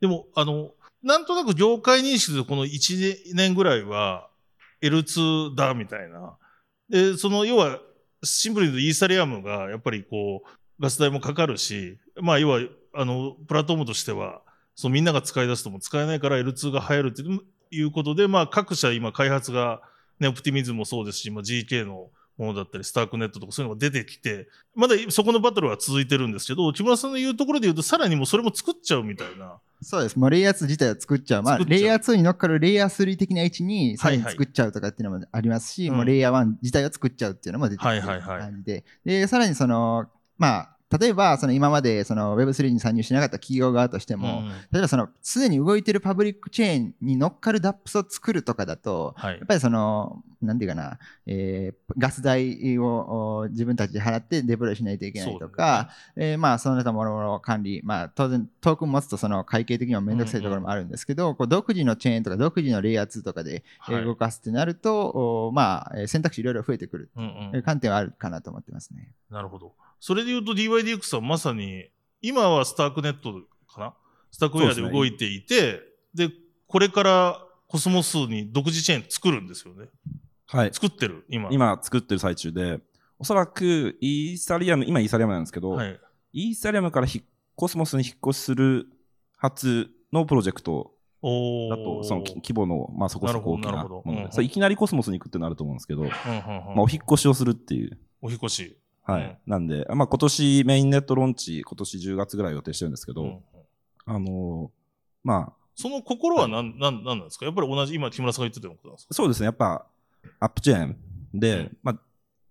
[0.01, 4.29] でも、あの、なんとなく業界認識でこの1年ぐらいは
[4.83, 6.37] L2 だみたいな。
[6.88, 7.79] で、その要は、
[8.23, 10.49] シンプルに言うとイーサリアムがやっぱりこう、
[10.83, 12.61] ガス代もかかるし、まあ要は、
[12.94, 14.42] あの、プラットフォームとしては、
[14.75, 17.23] そのみんなが使い出すとも使えないから L2 が流行るって
[17.77, 19.81] いうことで、まあ各社今開発が、
[20.18, 29.59] ね、オプティミズムもそうですし、まあ、GK のものだったり、スタークネットとかそういうのが出てきて、まだそこのバトルは続いてるんですけど、木村さんの言うところで言うと、さらにもうそれも作っちゃうみたいな。
[29.83, 30.18] そうです。
[30.18, 31.42] もうレイヤー2自体を作っちゃう。
[31.42, 38.85] まあ、レイヤー2に乗っかるレイヤー3的な位置にさらにはいはい作っちゃうとかっていうのもありますし、うんもうレイヤー1自体を作っちゃうっていうのも出てきてるはいはいはい感じで。
[39.05, 40.07] で、さらにその、
[40.38, 44.48] まあ、例えば、その今までその Web3 に参入しなかった企業側としても、うん。
[44.72, 49.38] 例えばその、すでに動いてるパブリックチェーンに乗っかる DAPS を作るとかだと、はい。
[49.38, 69.12] やっぱりその、なんていうかな、えーガス代をお自分たちで払ってデプロイしないといけないとか、えーまあ、その他もろもろ管理、まあ、当然、トークン持つとその会計的にもめんどくさいところもあるんですけど、こう独自のチェーンとか独自のレイヤー2とかで動かすってなると、おまあ、えー選択肢いろいろ増えてくる、うんえーうん、観点はあるかなと思ってますね。
[69.31, 69.72] なるほど。
[70.00, 71.90] それで言うと DYDX はまさに、
[72.22, 73.33] 今は StarkNet
[73.72, 73.94] かな？
[74.33, 75.80] StarkWare で動いていて、
[76.14, 76.30] で
[76.66, 79.86] これからコスモスに独自チェーン作るんですよね。
[80.46, 80.70] はい。
[80.72, 81.48] 作ってる、今。
[81.52, 82.80] 今作ってる最中で、
[83.18, 86.00] おそらくイーサリアム、今イーサリアムなんですけど、はい。
[86.32, 87.22] イーサリアムからひ
[87.54, 88.86] コスモスに引っ越しする
[89.36, 97.98] 初のプロジェクトだと、そのき規模の、まあ、そこそこ大きなもので、それいきなりコスモスに行くってなると思うんですけど、うんうんうんまあ、お引っ越しをするっていう。
[98.22, 98.79] お引っ越し。
[99.12, 99.23] はい。
[99.25, 103.40] うんなんで、まあ、今年メインネットローンチ、今年10月ぐらい予定してるんですけど、うん
[104.07, 104.70] あのー
[105.23, 107.44] まあ、その心は何、なん、なんなんですか？
[107.46, 109.14] やっぱり同じ、今木村さんが言ってたようなことなんですか？
[109.14, 109.87] そうですね、やっぱ、
[110.38, 110.96] アップチェーン
[111.35, 112.01] で、うんまあ、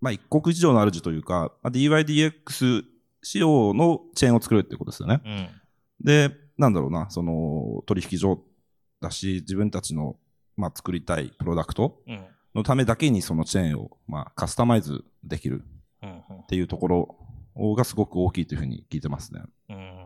[0.00, 2.84] まあ、一国事情の主というか、まあ、DYDX
[3.22, 5.20] 仕様のチェーンを作るっていうことですよね。
[5.24, 5.48] うん。
[6.04, 8.42] で、なんだろうな、その、取引所
[9.00, 10.16] だし、自分たちの、
[10.56, 12.24] まあ、作りたいプロダクトうん。
[12.54, 15.64] のためだけにそのチェーンを、まあ、カスタマイズできるうん。
[16.02, 16.88] っていうとこ
[17.56, 19.42] ろがすごく大きいというふうに聞いてますね。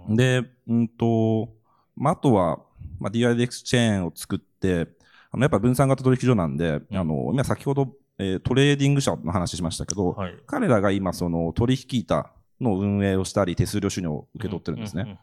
[0.09, 0.17] うん。
[0.17, 1.49] で、うんと、
[1.97, 2.59] まあ、あとは、
[2.99, 4.89] まあ、 DYDX チェーンを作って、
[5.31, 10.37] あのやっぱ分散型取引所なんで、うんあの、今先ほど、えートレーディング社の話しましたけど、はい。
[10.47, 12.31] 彼らが今その取引板
[12.61, 15.21] の運営をしたり手数料収入を受け取ってるんですね。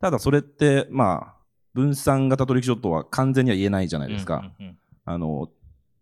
[0.00, 1.38] ただそれって、まあ、
[1.74, 4.52] 分散型取引所とは完全には言えないじゃないですか。
[5.04, 5.48] あの、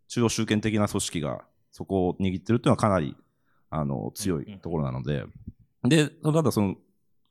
[0.08, 3.16] 中央集権的な組織がそこを握ってるっていうのはかなり、
[3.70, 5.24] あの、強いところなので、
[5.84, 6.76] で、ただその、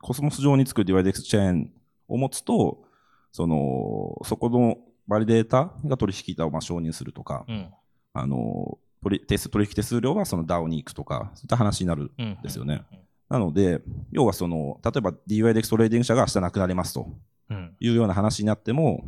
[0.02, 1.72] コスモス上に作る DYDX チェーン
[2.08, 2.84] を持つと、
[3.32, 7.70] その、そこのバリデータが取引板をまあ承認するとか、うん
[8.14, 12.12] あの、取数取引手数料はその DAO に行くとか、そういった話になる。
[12.18, 12.84] うんですよね。
[13.30, 17.10] なので、要はその、例えば DYDX トレーディング社が明日なくなりますと
[17.50, 17.76] うん。
[17.80, 19.04] いうような話になっても、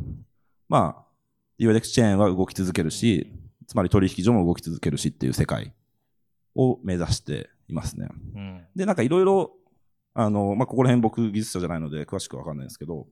[0.68, 1.04] まあ、
[1.58, 3.32] DYDX チェーンは動き続けるし、
[3.66, 5.72] つまり取引所も動き続けるしっていう世界
[6.54, 8.08] を目指していますね。
[8.34, 8.66] うん。
[8.74, 9.52] で、なんかいろいろ、
[10.14, 13.06] あの、まあ、ここら辺僕技術者じゃないので詳しくわかんないんですけど、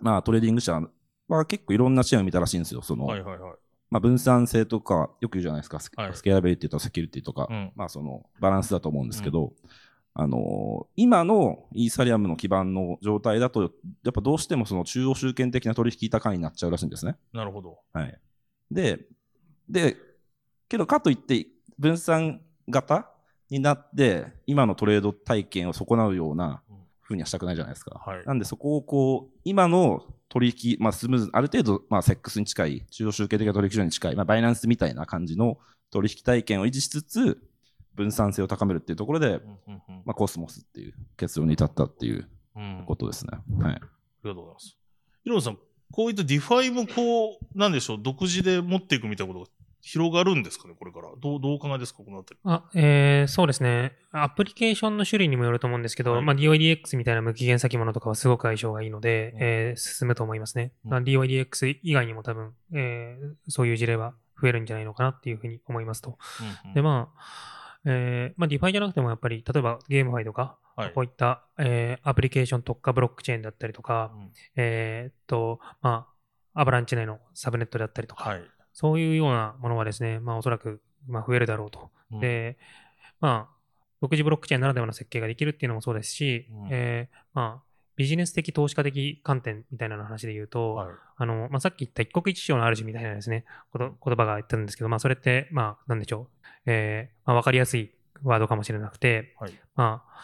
[0.00, 0.80] まあ、トレーディング社
[1.28, 2.82] は結構いろんなチェーンを見たらしいんですよ。
[2.82, 3.52] その、はいはいはい。
[3.90, 5.80] まあ、分散性とか、よく言うじゃないですか。
[5.80, 9.52] スケーラビリティとセキュリティとか、うんまあ、その、バランスだと思うんですけど、
[10.20, 13.68] あのー今のイーサリアムの基盤の状態だと、や
[14.08, 17.16] っぱどうしてもその中央集権的な取引高になっちゃうらしいんですね。
[17.32, 17.78] なるほど。
[17.92, 18.18] はい。
[18.68, 19.06] で、
[19.68, 19.96] で、
[20.68, 21.46] けどかといって、
[21.78, 23.10] 分散型
[23.50, 26.62] になって、今のトレード体験を損なうような
[27.02, 28.02] 風にはしたくないじゃないですか。
[28.04, 28.24] はい。
[28.26, 35.58] なんでそこをこう、今の取引、まあスムーズ、ある程度、まあセックスに近い、中央集権的な取引所に近い、まあバイナンスみたいな感じの
[35.90, 37.38] 取引体験を維持しつつ、
[37.94, 43.32] 分散性を高めるっていうところで、うんうんうんまあコスモスっていう結論に至ったっていううんことですね。
[43.60, 43.72] はい。
[43.72, 43.78] あ
[44.24, 44.76] りがとうございます。
[45.24, 45.58] ヒロさん、
[45.92, 49.50] こういった DeFi もこう、なんでしょう、独自で持っていくみたいなことが
[49.80, 51.08] 広がるんですかね、これから。
[51.18, 52.40] どう、どうお考えですか、このあたり。
[52.44, 53.92] あ、えー、そうですね。
[54.12, 60.72] アプリケーションの種類にもよると思うんですけど、はいまあ DYDX みたいな無期限先物とかはすごく相性がいいので、うんえー進むと思いますね。
[60.84, 66.18] うんまあ DYDX 以外にも多分、えーそういう事例は増えるんじゃないのかなっていうふうに思いますと。
[66.64, 76.06] うんうんで、まあ、えーまあ、 DeFi じゃなくてもやっぱり、例えば GameFi とか、はいこういった、えーアプリケーション特化ブロックチェーンだったりとか、うんえーっと、ま
[76.54, 78.42] あ、 Avalanche 内のサブネットだったりとか、はい。
[78.78, 81.90] そういうようなものはですね、まあ、おそらく、まあ、増えるだろうと。
[82.12, 82.56] うんで、
[83.20, 83.56] まあ、
[84.00, 87.62] 独自ブロックチェーンならではの設計ができるっていうのもそうですし、うんえーまあ、
[87.96, 90.88] ビジネス的投資家的観点みたいな話で言うと、はい。
[91.16, 96.46] あの、まあ、さっき言った一国一城の主みたいなですね、こと言葉が言ってるんですけど、まあ、それって、まあ、なんでしょう。
[96.66, 97.90] えーまあ、わかりやすい
[98.22, 99.52] ワードかもしれなくて、はい。
[99.74, 100.18] まあ、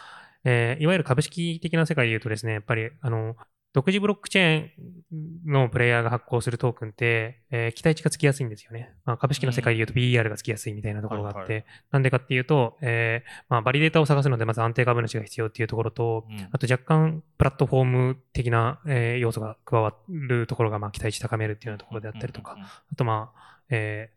[0.45, 3.35] えーいわゆる株式的な世界で言うとですね、やっぱり、あの、
[3.75, 4.69] 独自ブロックチェー
[5.13, 8.93] ンのプレイヤーが発行するトークンって、えー期待値がつきやすいんですよね。
[9.03, 16.47] まあ、株式の世界で言うと BER がつきやすいみたいなところがあって、はいはなんでかっていうと、えーまあ、バリデータを探すので、まず安定株主が必要っていうところと、うん。
[16.53, 22.65] あと若干プラットフォーム的な、えー要素が加わるところが、まあ、期待値高めるっていうようなところであったりとか、うんうん。
[22.65, 24.09] あとまあ、え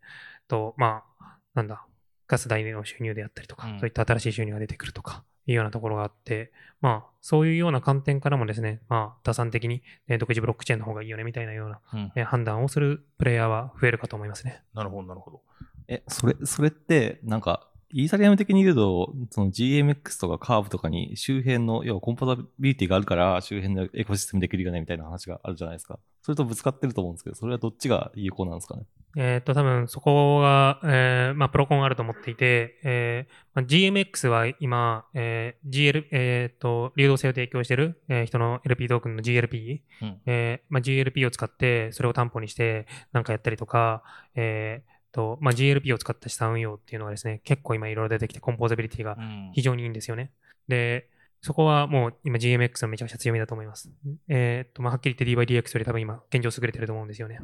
[0.46, 1.84] ーと、まあ、なんだ、
[2.28, 3.80] ガス代の収入であったりとか、うん。
[3.80, 14.62] そういった新しい収入が出てくるとか、いうようなところがあって、まあ、そういうような観点からもですね、まあ、打算的に、えー独自ブロックチェーンの方がいいよね、みたいなような、うんえー判断をするプレイヤーは増えるかと思いますね。
[14.74, 15.42] なるほど、なるほど。
[15.88, 25.98] え、それ、それって、なんか、イーサリアム的に言うと、その GMX とかカーブとかに周辺の、要はコンパタビリティがあるから周辺のエコシステムできるよねみたいな話があるじゃないですか。
[26.22, 28.82] それとぶつかってると思うんですけど、それはどっちが有効なんですかね？
[29.20, 44.04] えっ、と、多分そこが、えーまあ、プロコンあると思っていて、えーまあ、GMX は今、えー GL、えっ、と、流動性を提供している、えー人の LP トークンの GLP、うんえーまあ、GLP を使って、それを担保にして、なんかやったりとか、
[44.37, 50.31] えーと、まあ、GLP を使った資産運用っていうのがですね、結構今いろいろ出てきて、コンポーザビリティがうん非常にいいんですよね。
[50.68, 51.09] で、
[51.40, 53.90] そこはもう今 GMX のめちゃくちゃ強みだと思います。
[54.29, 57.40] えーっと、まあ、はっきり言って DYDX より多分今現状優れてると思うんですよね。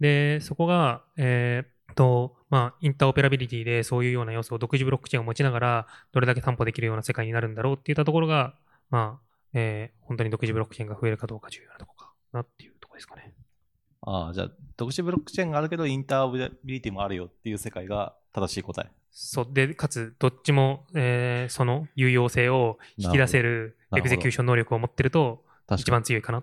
[0.00, 8.54] で、そこが、えーっと、まあ、 interoperability でそういうような要素を独自ブロックチェーンを持ちながら、どれだけ担保できるような世界になるんだろうっていったところが、
[8.90, 13.34] まあ、えー本当に独自ブロックチェーンが増えるかどうか重要なところかなっていうとこですかね。
[14.02, 18.90] ああ、じゃあ、独自ブロックチェーンがあるけど、 interoperability もあるよっていう世界が正しい答え。
[19.14, 19.46] そう。
[19.50, 25.90] で、かつ、どっちも、えーその有用性を引き出せる execution 能力を持ってると、一。
[25.90, 26.42] 番強いかな。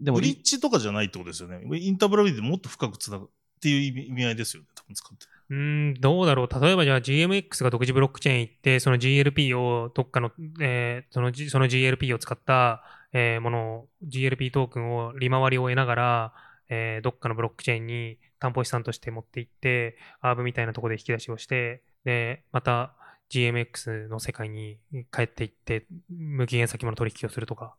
[0.00, 1.60] でもブリッジとかじゃないってことですよね。
[1.78, 3.28] インターブラビリティでもっと深くつなぐっ
[3.60, 5.26] ていう意味意味合いですよね、多分使って。
[5.50, 6.48] うーん、どうだろう。
[6.60, 16.32] 例えばじゃあ GMX が独自ブロックチェーン行って、その GLP をどっかの、えーその G- その GLP を使った、えーものを、GLP トークンを利回りを得ながら、
[16.68, 22.94] えーどっかのブロックチェーンに担保資産として持っていって、アーブみたいなところで引き出しをして、で、また
[23.30, 24.78] GMX の世界に
[25.12, 27.74] 帰っていって、無期限先物取引をするとか、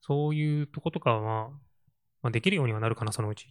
[0.00, 1.60] そういうとことかは、まあ、
[2.22, 3.48] まあ、できるようにはなるかな、そのうち。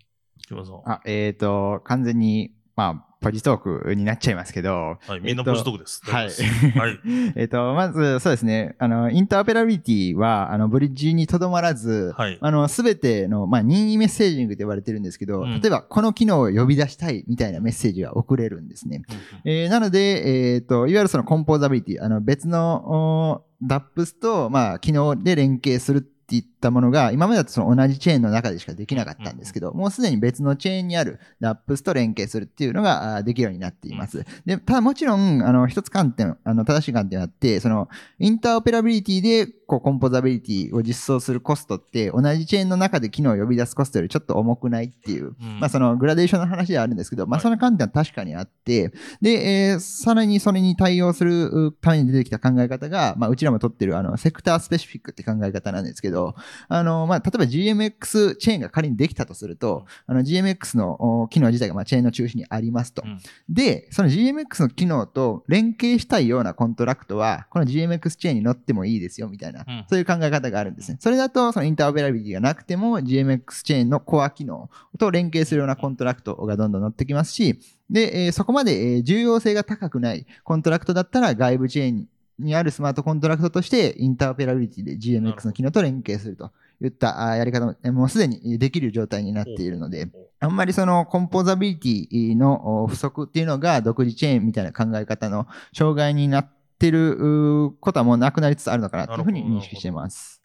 [0.86, 6.02] あ、えっ、と、完全に、まあ、ポジトークになっちゃいますけど、い、みんなポジトークです。
[6.04, 6.30] はい
[6.76, 7.00] はい。
[7.36, 8.76] えっと、まず、そうですね。
[8.80, 19.04] あの、インターオペラビリティは、あの、ブリッジにとどまらず、はいあの、すべての、まあ、任意メッセージングと言われてるんですけど、うん例えば、この機能を呼び出したいみたいなメッセージが送れるんですね。
[19.46, 34.24] えーなので、えっ、と、いわゆるそのコンポーザビリティ、あの、別の、お DAPS と、まあ、機能で連携するっていったものが、今までだとその同じチェーンの中でしかできなかったんですけど、もうすでに別のチェーンにある DAPS と連携するっていうのができるようになっています。
[34.46, 45.60] で、ただもちろん、あの、一つ観点、あの、正しい観点があって、その、インターオペラビリティで、こう、コンポーザビリティを実装するコストって、同じチェーンの中で機能を呼び出すコストよりちょっと重くないっていう、うん。
[45.60, 47.44] まあ、その、グラデーションの話ではあるんですけど、まあ、はい。
[47.44, 56.36] その観点は確かにあって、で、えーさらにそれに対応するうために出てきた考え方が、まあ、うちらも取ってる、あの、セクタースペシフィックって考え方なんですけど、
[56.68, 63.04] あの、まあ、例えば GMX チェーンが仮にできたとすると、あの、GMX のお機能自体が、まあ、チェーンの中心にありますと。
[63.06, 70.98] うんで、その GMX の機能と連携したいようなコントラクトは、この GMX チェーンに乗ってもいいですよ、みたいな、うんそういう考え方があるんですね。
[71.02, 77.60] それだと、そのインターオペラビリティがなくても、GMX チェーンのコア機能と連携するようなコントラクトがどんどん乗ってきますし、
[77.90, 82.08] で、えーそこまで、えー重要性が高くないコントラクトだったら、外部チェーン
[82.42, 86.52] にあるスマートコントラクトとして、インターオペラビリティで GMX の機能と連携すると
[86.82, 96.50] いったやり方も、えーもうすでにできる状態になっているので、あんまりそのコンポーザビリティのお不足っていうのが独自チェーンみたいな考え方の障害になっ
[96.80, 100.42] てることはもうなくなりつつあるのかなというふうに認識しています。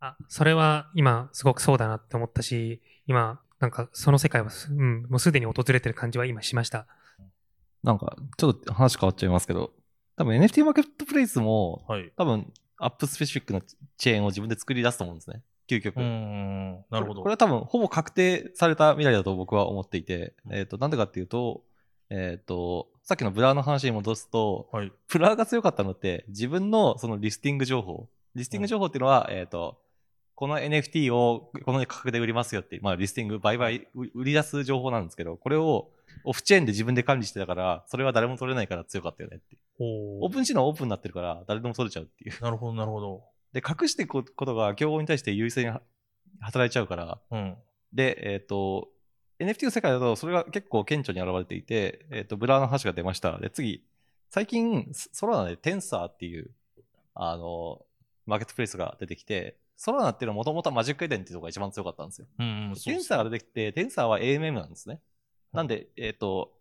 [0.00, 6.86] あ、それは今すごくそうだなって思ったし、今、なんかその世界はす、うん、もうすでに訪れてる感じは今しました。
[7.82, 9.72] なんか、ちょっと話変わっちゃいますけど、
[10.18, 12.12] 多分 NFT マーケットプレイスも、はい。
[12.16, 13.60] 多分、アップスペシフィックな
[13.96, 15.42] チェーンを自分で作り出すと思うんですね。
[15.70, 15.96] 究極。
[15.96, 16.84] うーん。
[16.90, 17.14] なるほど。
[17.14, 21.62] これこれは多分、ほぼ確定された未来だと僕は思っていて、えっ、と、なんでかっていうと、
[22.10, 24.92] えっ、と、さっきのブラーの話に戻すと、はい。
[25.06, 28.08] ブラーが強かったのって、自分のそのリスティング情報。
[28.34, 29.78] リスティング情報っていうのは、えっ、と、
[30.34, 35.90] この NFT をこの価格で売りますよってまあ、リスティング、売買、う売り出す情報なんですけど、これを
[36.24, 42.42] オフチェーンで自分で管理してたから、それは誰も取れないから強かったよねってオープンシーのはオープンになってるから、誰でも取れちゃうっていう。
[42.42, 43.22] なるほど、なるほど。
[43.52, 45.82] で、隠していくことが競合に対して優位性には
[46.40, 47.56] 働いちゃうから、うん。
[47.92, 48.88] で、えっ、と、
[49.38, 53.38] NFT の世界だとそれが結構顕著に現れていて、えっ、と、ブラーの話が出ました。
[53.38, 53.84] で、次、
[54.30, 56.50] 最近、ソソラナでテンサーっていう、
[57.14, 57.82] あの、
[58.26, 62.26] マーケットプレイスが出てきて、ソラナっていうのはもともとマジックエデンっていうのが一番強かったんですよ。
[62.38, 65.00] うん、そうですテンサーが出てきて、テンサーは AMM なんですね。
[65.52, 66.52] なんで、えっ、と、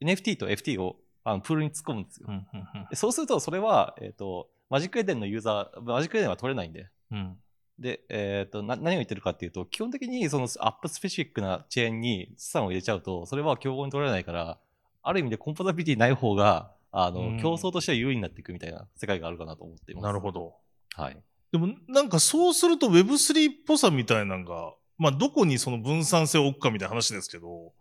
[0.00, 2.26] NFT と FT をあのプールに突っ込むんですよ。
[2.28, 7.18] うん、うん、でそうすると、それは、えっ、と、マジックエデンのユーザー、マジックエデンは取れないんで、うん。
[7.18, 7.36] うん。
[7.78, 14.58] で、えっ、とな、何を言ってるかっていうと、基本的にそのアップスペシフィックなチェーンに資産を入れちゃうと、それは競合に取れないから、
[15.02, 20.04] ある意味でコンポザビリティない方が、あの、うん競争としては有利になっていくみたいな世界があるかなと思っています。
[20.04, 20.32] なるほ。
[20.32, 20.54] ど。
[20.94, 21.18] はい。
[21.52, 27.72] でも、なんかそうすると Web3 っぽさみたいなのが、まあ、どこにその分散性を置くかみたいな話ですけど、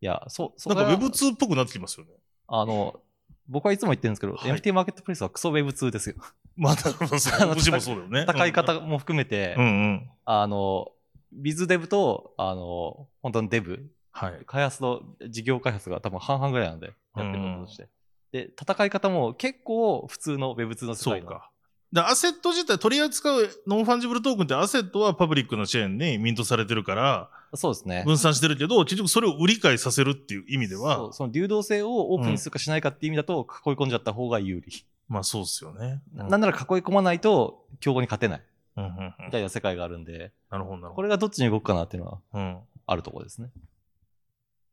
[0.00, 2.12] いや、そう、そなんかれは Web2 っぽくなってきますよね。
[2.48, 3.00] あの、
[3.48, 6.16] 僕はいつも言ってるんですけど、はい NFT マーケットプレイスはクソ Web2 ですよ。
[6.56, 7.52] まあ、なるほど、そう。
[7.52, 8.26] うちもそうだよね。
[8.28, 10.10] 戦い方も含めて、うんうん。
[10.24, 10.92] あの、
[11.32, 14.42] ビズデブと、あの、本当のデブ、はい。
[14.46, 17.88] 開発の事業開発が多分半々ぐらいなんで、やってることとして。
[18.32, 21.50] で、戦い方も結構普通の Web2 の世界のそうか。
[21.92, 28.04] で、アセット自体取り扱うノンファンジブルトークンってアセットはパブリックなチェーンにミントされてるからそうですね。
[28.04, 34.84] 分散してるけど、結局それを売り買いさせるっていう意味でそはう、その流動性をオープンにするかしないかっていう意味だと、囲い込んじゃった方が有利。
[35.08, 36.00] まあそうですよね。
[36.16, 38.42] うんなんなら囲い込まないと、競合に勝てない。
[38.76, 42.38] うんうんうんみたいな世界があるんで、なるほど、なるほこれがどっちに動くかなっていうのはど。
[42.38, 42.58] うん。
[42.86, 43.50] あるところですね。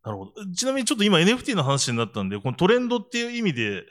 [0.03, 0.33] なるほど。
[0.55, 3.83] ちなみにちょっと今 NFT の話になったんで、このトレンドっていう意味で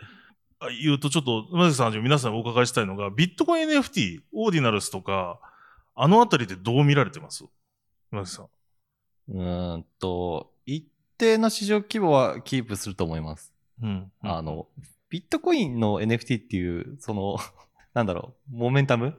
[0.59, 5.39] あ言うと、ちょっと、まさきさんはじめ皆さんにお伺いしたいのが、ビットコイン NFT、オーディナルスとか、
[5.95, 7.45] あのあたりでどう見られてます？
[8.11, 8.47] まさきさん。
[9.29, 10.87] うーんと、一
[11.19, 13.53] 定の市場規模はキープすると思います。
[13.83, 14.11] うん。
[14.23, 14.67] あの、
[15.09, 17.37] ビットコインの NFT っていう、その、
[17.95, 19.13] なんだろう、モメンタム、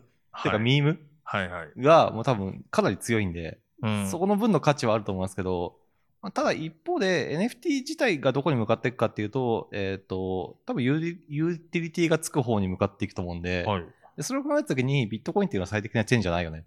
[0.44, 1.00] てかはい、ミーム？
[1.24, 1.72] はいはい。
[1.78, 4.08] がもう多分かなり強いんで、うん。
[4.08, 5.78] そこの分の価値はあると思いますけど、
[6.22, 13.86] まあただ一方で NFT 自体がどこに向かっていくかっていうと、えっ、と、多分ユーリユーティリティがつく方に向かっていくと思うんで、はい。
[14.16, 16.66] でそれを考えたときにビットコインっていうのは最適なチェーンじゃないよね。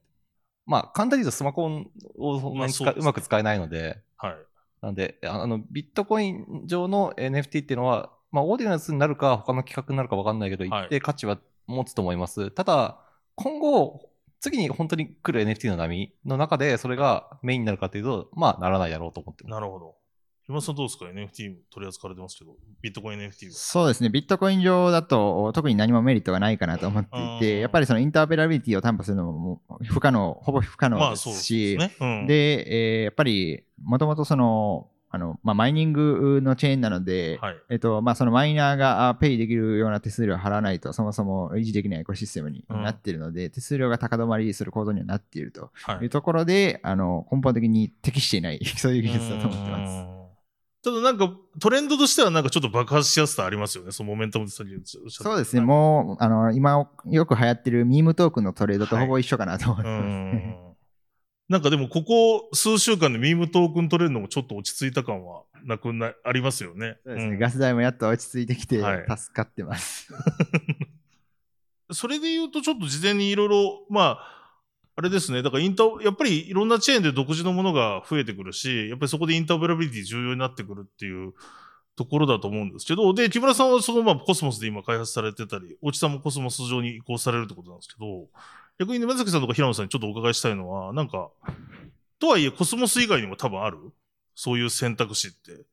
[0.70, 1.64] まあ簡単に言うとスマホ
[2.16, 4.37] をそんなに使まあそううまく使えないので、はい。
[4.80, 12.50] なんで、ああの、ビットコイン上の NFT っていうのは、まあ、オーディナンスになるか、他の企画になるか分かんないけど、はい一定価値は持つと思います。
[12.52, 13.00] ただ、
[13.35, 19.50] 今後、次に本当に来る NFT の波の中で、それがメインになるかというと、まあ、ならないだろうと思ってます。
[19.50, 19.96] なるほど。
[20.50, 23.52] 木村さんどうですか ?NFT 取り扱われてますけど、ビットコイン NFT は。
[23.52, 31.94] そうですね、ビットコイン上だと特に何もメリットがないかなと思っていうんて、やっぱりそのインターペラビリティを担保するのも不可能、ほぼ不可能でまあそうですすし、ね。
[32.00, 32.26] うん。
[32.26, 37.56] で、えーやっぱりもともとその、あの、まあ、マイニングのチェーンなので、はい。
[37.70, 50.19] えっと、まあ、そのマイナーがあペイできるような手数料を払わないと、そもそも維持できないエコシステムにうんなっているので、手数料が高止まりする構造にはなっているとはいいうところで、あの、根本的に適していない、 そういう技術だと思ってます。
[50.83, 50.85] す。
[50.85, 53.93] ただなんかトレンドとしてはなんかちょっと爆発しやすさありますよね。
[53.93, 60.77] そのモメンタムで先におっしゃったそうですね、もう、あの、今よく流行ってるミームトークンのトレードとはいほぼ一緒かなと思いうます、ん。
[61.49, 66.99] なんかでもここ数週間でミームトークントレンドもちょっと落ち着いた感はなくな、ありますよね。
[67.05, 70.12] そうですね、んガス代もやっと落ち着いてきて、はい助かってます。
[71.93, 74.39] それで言うとちょっと事前にいろいろ、まあ、
[75.00, 75.42] あれですね。
[75.42, 81.32] だからインター、やっぱりいろんなチェーンで独自のものが増えてくるし、やっぱりそこでインターオペラビリティ重要になってくるっていう
[81.96, 88.26] ところだと思うんですけど、で、木村さんはそのまあコスモスで今開発されてたり、大木さんもコスモス上に移行されるってことなんですけど、
[88.78, 91.30] 逆に沼崎さんとか平野さんにちょっとお伺いしたいのは、なんか、
[92.18, 93.78] とはいえコスモス以外にも多分ある？
[94.34, 95.64] そういう選択肢って。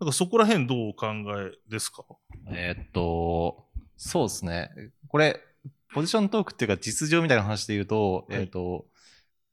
[0.00, 1.06] なんかそこら辺どうお考
[1.38, 2.04] えですか？
[2.48, 3.66] えーっと、
[3.96, 4.70] そうですね。
[5.06, 5.40] これ、
[5.94, 8.86] ポジショントークっていうか実情みたいな話で言うと、はいえーっと、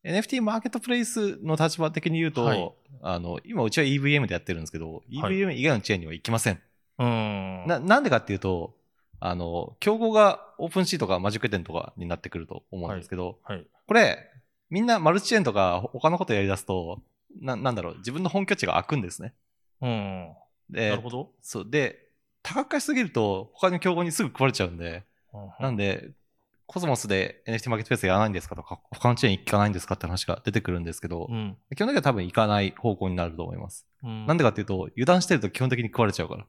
[0.03, 6.61] NFT マーケットプレイスの立場的に言うと、はいあの、今うちは EVM でやってるんですけど、EVM 以外のチェーンには行きません。
[6.97, 7.67] うーん。
[7.67, 8.75] な、なんでかっていうと、
[9.19, 13.65] あの、競合がオープンシーとかマジックエデンとかになってくると思うんですけど、はい。
[13.87, 14.17] これ、
[14.69, 17.01] みんなマルチチェーンとか他のことやり出すと、
[17.41, 19.33] ななんだろう、自分の本拠地が空くんですね。
[19.81, 20.33] うん。
[20.69, 21.31] で、なるほど。
[21.41, 21.69] そう。
[21.69, 22.09] で、
[22.41, 25.03] 多角化しすぎると、他の競合にすぐ食われちゃうんで、
[25.59, 26.11] なんで、
[26.65, 31.57] コスモスで NFT マーケットペースやらないんですかとか、他のチェーン行かないんですかって話が出てくるんですけど、うん。
[31.75, 33.87] 基本的には多分行かない方向になると思います。
[34.03, 36.45] うんなんでかっていうと、油断してると基本的に食われちゃうから。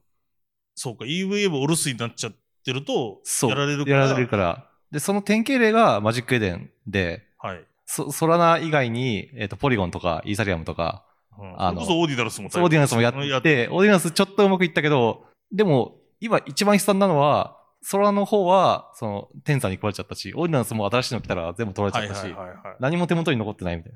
[0.75, 2.33] そうか、EVM お留守になっちゃっ
[2.65, 3.51] てると、そう。
[3.51, 3.97] やられるから。
[3.97, 4.71] やられるから。
[4.91, 7.65] で、その典型例がマジックエデンで、はい。
[7.87, 11.05] ソソラナ以外に、えっ、と、ポリゴンとかイーサリアムとか、
[11.39, 22.77] うん、あのそオーディナルスもオーディナンスもややって、オーディナンスちょっとうまくいったけど、でも、今一番悲惨なのは、ソラの方は、その、テンサーに食われちゃったし、オーディナンスも新しいの来たら全部取られちゃったし、はいはいはいはい。
[22.81, 23.93] 何も手元に残ってないみたい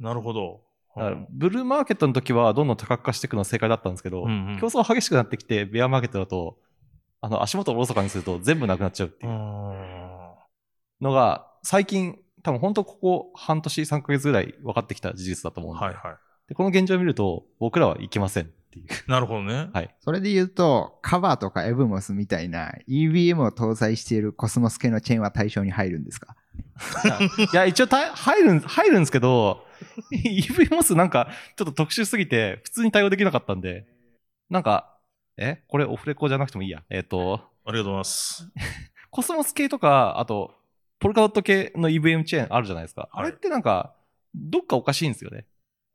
[0.00, 0.60] なるほど。
[0.96, 1.04] な。
[1.04, 4.58] だからブルーマーケットの時はどんどん多角化していくのが正解だったんですけど、うんうん。
[4.60, 6.58] 競争激しくなってきて、ベアマーケットだと、
[7.20, 9.32] あの、足元をおろそかにすると全部なくなっちゃうっていう。
[11.00, 16.18] のが、最近、多分本当ここ半年、3ヶ月ぐらい分かってきた事実だと思うんで、はいは
[16.48, 18.86] でこの現状を見ると、僕らはいけませんっていう。
[18.86, 18.88] い。
[19.10, 19.70] なるほどね。
[19.72, 19.94] はい。
[20.00, 26.36] それで言うと、カバーとかエブモスみたいな EVM を搭載しているコスモス系のチェーンは対象に入るんですか？
[27.52, 29.64] いや、一応た入るん、入るんですけど、
[30.12, 33.86] EVMOS なんか、ちょっと特殊すぎて、普通に対応できなかったんで、
[34.50, 34.96] なんか、
[35.36, 35.62] え？
[35.68, 36.82] これオフレコじゃなくてもいいや。
[36.90, 38.50] えっ、と、ありがとうございます。
[39.10, 40.54] コスモス系とか、あと、
[40.98, 43.02] ポルカドット系の EVM チェーンあるじゃないですか。
[43.02, 43.94] はいあれってなんか、
[44.34, 45.46] どっかおかしいんですよね。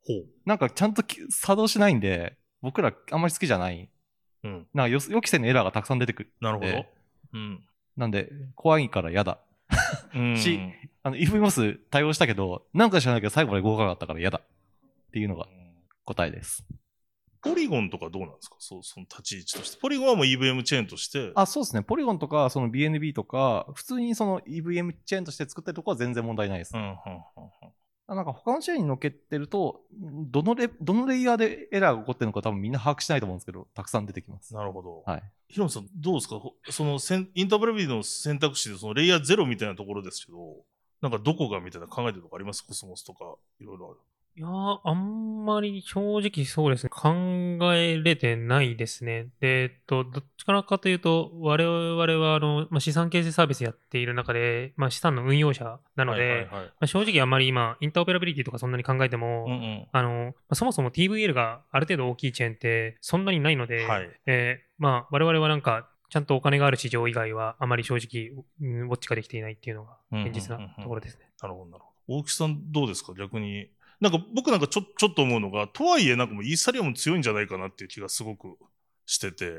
[0.05, 0.25] ほう。
[0.45, 3.89] なんかちゃんとき作動しないんで、僕らあんまり好きじゃない。
[4.43, 4.67] うん。
[4.73, 6.33] なんか予予期せぬエラーがたくさん出てくる。
[6.41, 6.89] なるほどえ。
[7.33, 7.63] うん。
[7.97, 9.37] なんで、怖いから嫌だ。
[10.15, 10.59] うんし
[11.03, 14.39] あの、EVMOS 対応したけど、なんか知らないけど最後まで合格だったから嫌だ。
[14.39, 15.47] っていうのが
[16.05, 16.65] 答えです。
[17.41, 18.55] ポリゴンとかどうなんですか？
[18.59, 19.77] そう、その立ち位置として。
[19.81, 21.33] ポリゴンはもう EVM チェーンとして。
[21.35, 21.83] あ、そうですね。
[21.83, 26.73] ポリゴンとか、その BNB とか、普通にその EVM チェーンとして作ってるとこは全然問題ないです。
[26.73, 26.93] うん、うん、うん。
[28.15, 34.53] なんか他のチェーンに乗っけてると、どのレ、どのレイヤーでエラーが起こってるのか多分みんな把握しないと思うんですけど、たくさん出てきます。
[34.53, 35.03] なるほど。
[35.05, 35.23] はい。
[35.49, 36.39] ヒロミさん、どうですか？
[36.39, 40.37] ほそのセンインタープレビューの選択肢で、そのレイヤーゼロみたいなところですけど、
[41.01, 42.65] なんかどこがみたいな考えてるとこあります？
[42.65, 43.99] コスモスとか、いろいろある。
[44.35, 47.13] いやー、あんまり正直そうですね、考
[47.75, 49.27] えれてないですね。
[49.39, 59.87] で、えっと、どっちからかというと、我々は、あの、まあ、資産形成サービスやっている中で、まあ、資産の運用者なので、はいはいはいまあ、正直あんまり今、インターオペラビリティとかそんなに考えても、うんうん。
[59.91, 71.29] あの、まあ、そもそも TVL がある程度大きいチェーンってそんなにないので、はいえーまあ、我々はなんか、ちゃんとお金がある市場以外はあまり正直、うんウォッチができていないっていうのが現実なところですね。
[71.41, 72.17] なるほど、なるほど。
[72.19, 73.13] 大木さんどうですか？
[73.13, 73.69] 逆に。
[73.99, 78.57] なんか僕なんかちょ、ちょっと思うのが、とはいえなんかもうイーサリアム強いんじゃないかなっていう気がすごく
[79.05, 79.51] してて、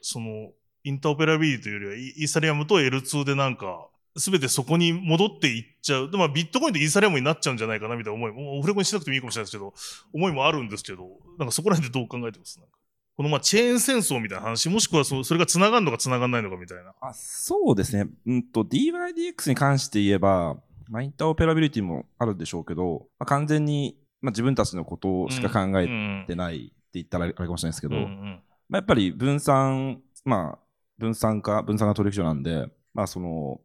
[0.00, 0.50] その、
[0.84, 6.10] インターオペラビリティというよりはイーサリアムと L2 でなんか、すべてそこに戻っていっちゃう。
[6.10, 9.74] で、まあビットコインとイーサリアムになっちゃうんじゃないかなみたいな思いも、オフレコにしなくてもいいかもしれないですけど、
[10.12, 11.08] 思いもあるんですけど、
[11.38, 12.58] なんかそこら辺でどう考えてます？
[12.58, 12.76] なんか
[13.16, 16.94] このまあチェーン戦争みたいな話、もしくはそそれが繋がるのか繋がんないのかみたいな。
[17.00, 18.10] あそうですね。
[18.26, 20.56] うんと、DYDX に関して言えば、
[20.88, 30.58] まあ、インターオペラビリティもあるでしょうけど、まあ、完全に、まあ、自分たちのことしか考ええてないって言ったらあれかもしれないですけど、うんうんまあ、やっぱり分散、まあ、
[30.98, 33.60] 分散化、分散が取引所なんで、まあ、その、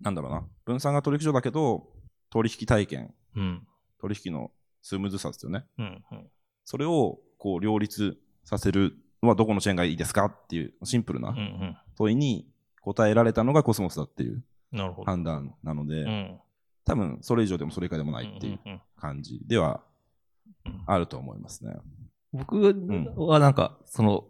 [0.00, 1.88] なんだろうな、分散が取引所だけど、
[2.30, 3.66] 取引体験、うん。
[4.00, 4.50] 取引の
[4.82, 5.64] スムーズさですよね。
[5.78, 6.26] うんうん。
[6.64, 11.76] それを、こう、両立させるのはどこのチェーンがいいですかっていう、シンプルなうんうん。
[11.96, 12.46] 問いに
[12.82, 14.44] 答えられたのがコスモスだっていう。
[15.04, 16.40] 判断なので、うん
[16.88, 19.82] 多分、それ以上でもそれ以下でもないっていう感じでは
[20.64, 21.74] うんあると思いますね。
[22.32, 22.60] 僕
[23.16, 24.24] はなんか、その、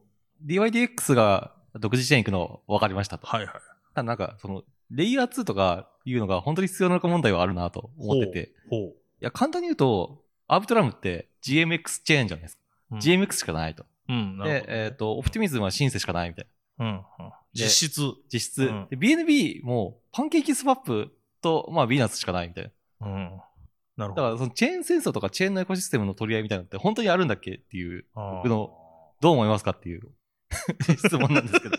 [0.45, 3.27] DYDX が独自チェーン行くの分かりましたと。
[3.27, 3.53] はいはい。
[3.53, 3.61] た
[3.97, 8.41] だなんか、その、レイヤー2とかいうのが本当に必要なのか問題はあるなと思ってて。
[8.67, 8.97] いほう。
[9.21, 12.63] や、簡単に言うと、アービトラムって GMX チェーンじゃないですか。
[12.93, 13.85] うん、GMX しかないと。
[14.09, 14.65] うん、で。
[14.69, 16.47] えっ、と、オプティミズムはシンセしかないみたい
[16.79, 16.87] な。
[16.87, 17.05] うん、
[17.53, 18.01] 実質。
[18.33, 18.65] 実質。
[18.65, 23.07] うんで、BNB もパンケーキスワップと、まあ、ビーナスしかないみたいな。
[23.07, 23.41] うん。
[23.97, 24.23] なるほど。
[24.23, 28.73] だから、そのチェーン戦争とかチェーンのエコシステムの取り合いみたいなのって本当にあるんだっけっていう、僕の
[29.21, 30.03] どう思いますかっていう
[30.99, 31.77] 質問なんですけど。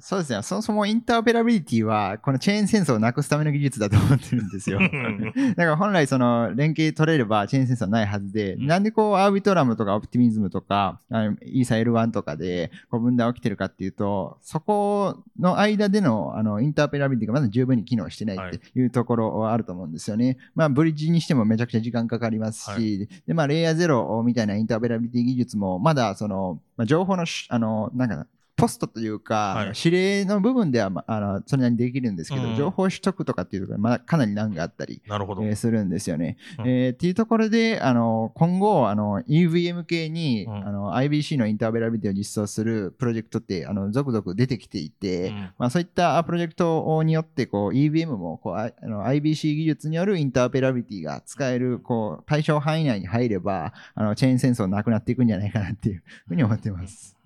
[0.00, 0.42] そうですね。
[0.42, 4.78] そもそもインターオペラビリティは、このチェーン戦争をなくすための技術だと思ってるんですよ。
[4.78, 11.00] うんだから本来その連携取れればチェーン戦争はないはずで、うんなんでこうアービトラムとかオプティミズムとか
[11.42, 20.38] イーサ L1 とかでこう分断起きてるかっていうと、そこの間でのあのインターオペラビリティがまだ十分に機能してないっていうところはあると思うんですよね。
[20.54, 28.26] まあブリッジにしてもめちゃくちゃ時間かかりますし、はでまあレイヤーゼロみたいなインターオペラビリティ技術もまだその、まあ、情報のしあのなんか
[28.58, 29.72] ポストというか、はい。
[29.76, 32.56] 指令の部分では、まあのそれなりにできるんですけど、うん。
[32.56, 35.44] 情報取得とかっていうところまだかなり難があったり、なるほど。
[35.44, 36.36] えーするんですよね。
[36.58, 36.68] うん。
[36.68, 40.68] えーっていうところで、あの今後あの EVM 系に、うん。
[40.68, 45.50] あの IBC のインターオペラビリティを実装するプロジェクトってあの続々出てきていて、うん。
[45.58, 57.16] まあ、そういったプロジェクトによってこう EVM もこうああの IBC 技術によるインターオペラビリティが使えるこう対象範囲内に入ればあのチェーン戦争なくなっていくんじゃないかなっていうふうに思ってます。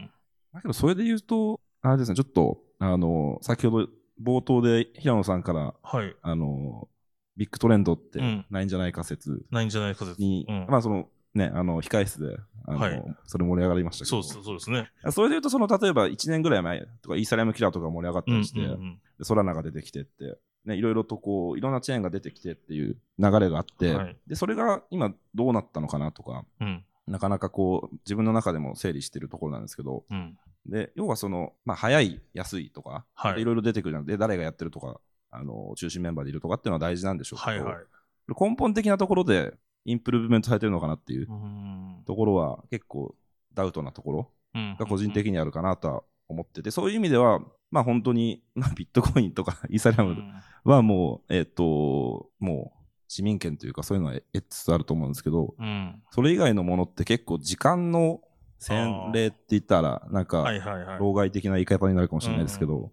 [0.53, 3.89] だけど、それで言うと、あれですね、ちょっと、あの、先ほど
[4.23, 6.15] 冒頭で平野さんから、はい。
[6.23, 6.89] あの、
[7.37, 10.21] ビッグトレンドってうんないんじゃないか説ないんじゃないか説。
[10.21, 12.37] に、うんまあその、ね、あの、控室で、
[12.67, 14.23] あの、はいそれ盛り上がりましたけど。
[14.23, 14.91] そうそうですね。
[15.11, 30.39] それで言うと、その、例えば1年ぐらい前とか、イーサリアムキラーとか盛り上がったりして、うんうんでソラナが出てきてって、ね、いろいろとこう、いろんなチェーンが出てきてっていう流れがあって、はいで、それが今どうなったのかなとか、うんなかなかこう、自分の中でも整理してるところなんですけど、うん。
[30.65, 33.43] で、要はその、まあ、早い、安いとか、はい。
[33.43, 34.99] いろいろ出てくるので、誰がやってるとか、
[35.31, 37.85] あの、中心メンバーでいるとかっていうのは大事なんでしょうけど、はいはい。
[38.29, 39.53] 根本的なところで
[39.85, 42.03] インプルーブメントされてるのかなっていううん。
[42.07, 43.15] ところは結構
[43.53, 44.77] ダウトなところうん。
[44.79, 47.41] が個人的にあるかなとは思ってて、そういう意味では、
[47.71, 50.17] まあ本当に、まあ、ビットコインとかイーサリアム
[50.65, 52.82] はもう、えっ、と、もう
[53.13, 56.03] 市民権というかそういうのは得つつあると思うんですけど、うん。
[56.13, 58.23] それ以外のものって結構時間の
[58.59, 60.51] 洗礼って言ったら、なんか。
[60.99, 62.91] 老害的な言い方になるかもしれないですけど、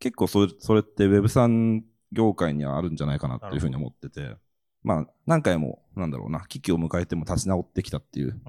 [0.00, 4.34] 結構それそれって Web3 業界にはあるんじゃないかなっていうふうに思ってて、
[4.82, 8.40] まあ何回も、なんだろうな、危機を迎えても立ち直ってきたっていう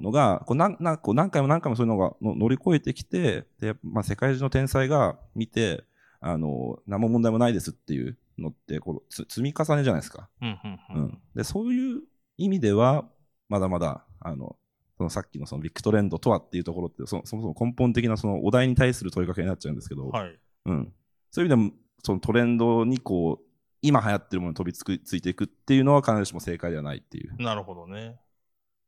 [0.00, 5.84] のが、こうなんなんこう何回も何回もそういうのがの乗り越えてきて、でまあ、世界中の天才が見て、
[6.20, 11.44] あの何も問題もないですっていうのってこうつ積み重ねじゃないですか、うんうんううんんで。
[11.44, 12.02] そういう
[12.36, 13.08] 意味では、
[13.48, 14.56] まだまだ、あの
[14.98, 20.38] そのさっきのそのビッグトレンドとはっていうところってそ、そもそも根本的なそのお題に対する問いかけになっちゃうんですけど、はい。
[20.66, 20.92] うん、
[21.30, 21.72] そういう意味でも
[22.02, 23.44] そのトレンドにこう
[23.82, 27.42] 今流行ってるものに飛びつくついていくっていうのは必ずしも正解ではないっていう。
[27.42, 28.18] なるほどね。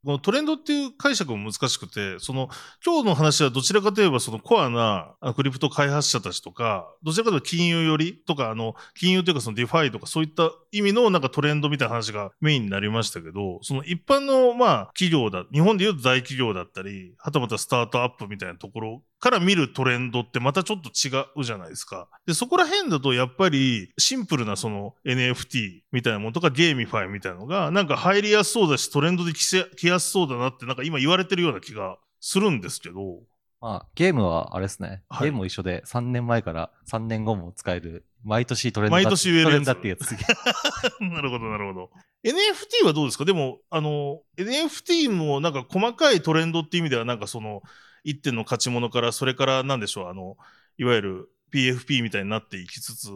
[0.05, 2.49] このトレンドっていう解釈も難しくて、その
[2.85, 22.09] 今日の話はどちらかといえばそのコアなクリプト開発者たちとか、どちらかというと金融寄りとか、あの、金融というかそのディファイとかそういった意味のなんかトレンドみたいな話がメインになりましたけど、その一般のまあ企業だ、日本でいうと大企業だったり、はたまたスタートアップみたいなところから見るトレンドってまたちょっと違うじゃないですか。
[22.27, 33.21] で、そこら辺だとやっぱりシンプルなその NFT みたいなものとかゲーミファイみたいなのがなんか入りやすそうだしトレンドで来やすそうだなってなんか今言われてるような気がするんですけど。
[33.61, 35.03] まあ、ゲームはあれですね。
[35.09, 40.13] はいゲームも一緒で3年前から3年後も使える、毎年トレンドだ毎年言えるトレンドだってやつ。
[41.03, 41.91] なるほど、なるほど。
[42.25, 43.25] NFT はどうですか？
[43.25, 47.63] でも、あの、NFT もなんか細かいトレンドっていう意味では、なんかその、
[48.09, 50.37] 一点の勝ち物から、それからなんでしょう、あの、
[50.79, 53.11] いわゆる PFP みたいになっていきつつ、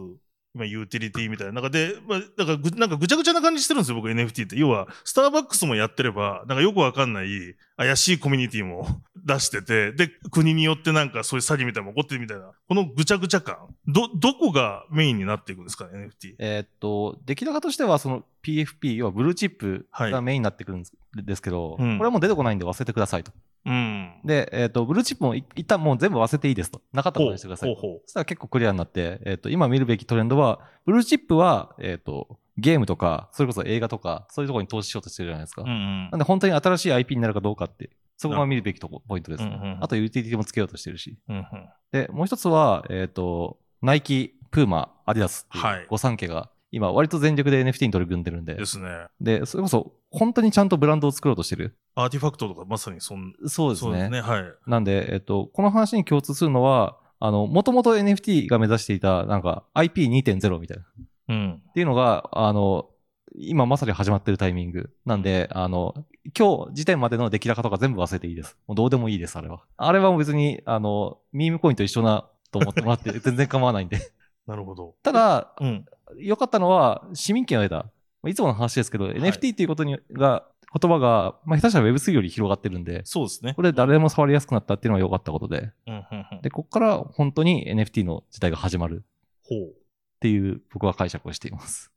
[0.55, 1.53] 今、ユーティリティみたいな。
[1.53, 4.55] なんかで、まあ、なんかぐ、なんかぐちゃぐちゃな感じしてるんですよ、僕 NFT って。
[4.55, 12.51] 要は、スターバックスもやってれば、なんかよくわかんない怪しいコミュニティも 出してて、で、国によってなんかそういう詐欺みたいなの起こってるみたいな。
[12.67, 13.57] このぐちゃぐちゃ感。
[13.87, 16.35] ど、どこがメインになっていくんですか、NFT。
[16.37, 23.31] えーっと、出来高としては、その PFP、要はブルーチップはいがメインになってくるんですですけど、うんこれはもう出てこないんで忘れてくださいと。
[23.65, 24.13] うん。
[24.25, 26.81] で、えーっと、ブルーチップもい一旦もう全部忘れていいですと。
[26.91, 27.75] なかったことにしてください。
[27.75, 35.63] そしたら結構クリアになって、えーっと、今見るべきトレンドは、ブルーチップは、えーっと、ゲームとか、それこそ映画とか、そういうところに投資しようとしてるじゃないですか。
[35.63, 39.59] うんうんなんで本当に新しい IP になるかどうかって、そこが見るべきとこポイントですね。
[39.61, 41.17] うんうんあとユーティリティもつけようとしてるし。
[41.29, 41.45] うんうん
[41.91, 45.47] で、もう一つは、えっ、と、ナイキ、プーマ、アディダス
[45.89, 49.05] 御三家が、今割と全力で NFT に取り組んでるんで、ですね。
[49.21, 51.77] で、それこそ本当にちゃんとブランドを作ろうとしてる。
[51.93, 53.91] アーティファクトとかまさにそんそうですね。
[53.91, 54.21] そうですね。
[54.21, 54.43] はい。
[54.65, 60.83] なんで、えっ、と、この話に共通するのは、あの、もともと NFT が目指していた、なんか IP2.0 みたいな。
[61.29, 61.61] うん。
[61.69, 62.89] っていうのが、あの、
[63.35, 64.89] 今まさに始まってるタイミング。
[65.05, 65.93] なんで、あの、
[66.37, 68.57] 今日時点までの出来高とか全部忘れていいです。
[68.67, 69.63] もうどうでもいいです、あれは。
[69.77, 73.99] あれはもう別に、あの、ミームコインと一緒なと思ってもらって 全然構わないんで。
[74.47, 74.95] なるほど。
[75.03, 75.85] ただ、うん。
[76.17, 77.77] 良かったのは、市民権を得た。
[77.77, 80.45] まあいつもの話ですけど、NFT っていうことにが、
[80.79, 83.53] 言葉が、まあ、下手したら Web3 より広がってるんで、そうですね。
[83.53, 86.41] これ誰でも触りやすくなったっていうのが良かったことで、うんうんうん。
[86.41, 89.03] で、ここから本当に NFT の時代が始まる
[89.43, 89.59] ほう。
[89.69, 89.73] っ
[90.19, 91.91] ていう僕は解釈をしています。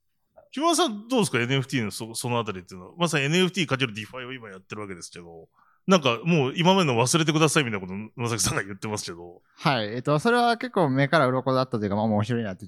[0.52, 2.92] 木村さんどうですか ?NFT のそそのあたりっていうのは。
[2.98, 5.48] まさに NFT かける DeFi を今やってるわけですけど。
[5.86, 9.40] なんかもう今までの忘れてくださいみたいなこと野崎さんが言ってますけど。
[9.56, 9.94] はい。
[9.94, 12.66] えっと、それは結構目から鱗だったというか、まあ面白いなって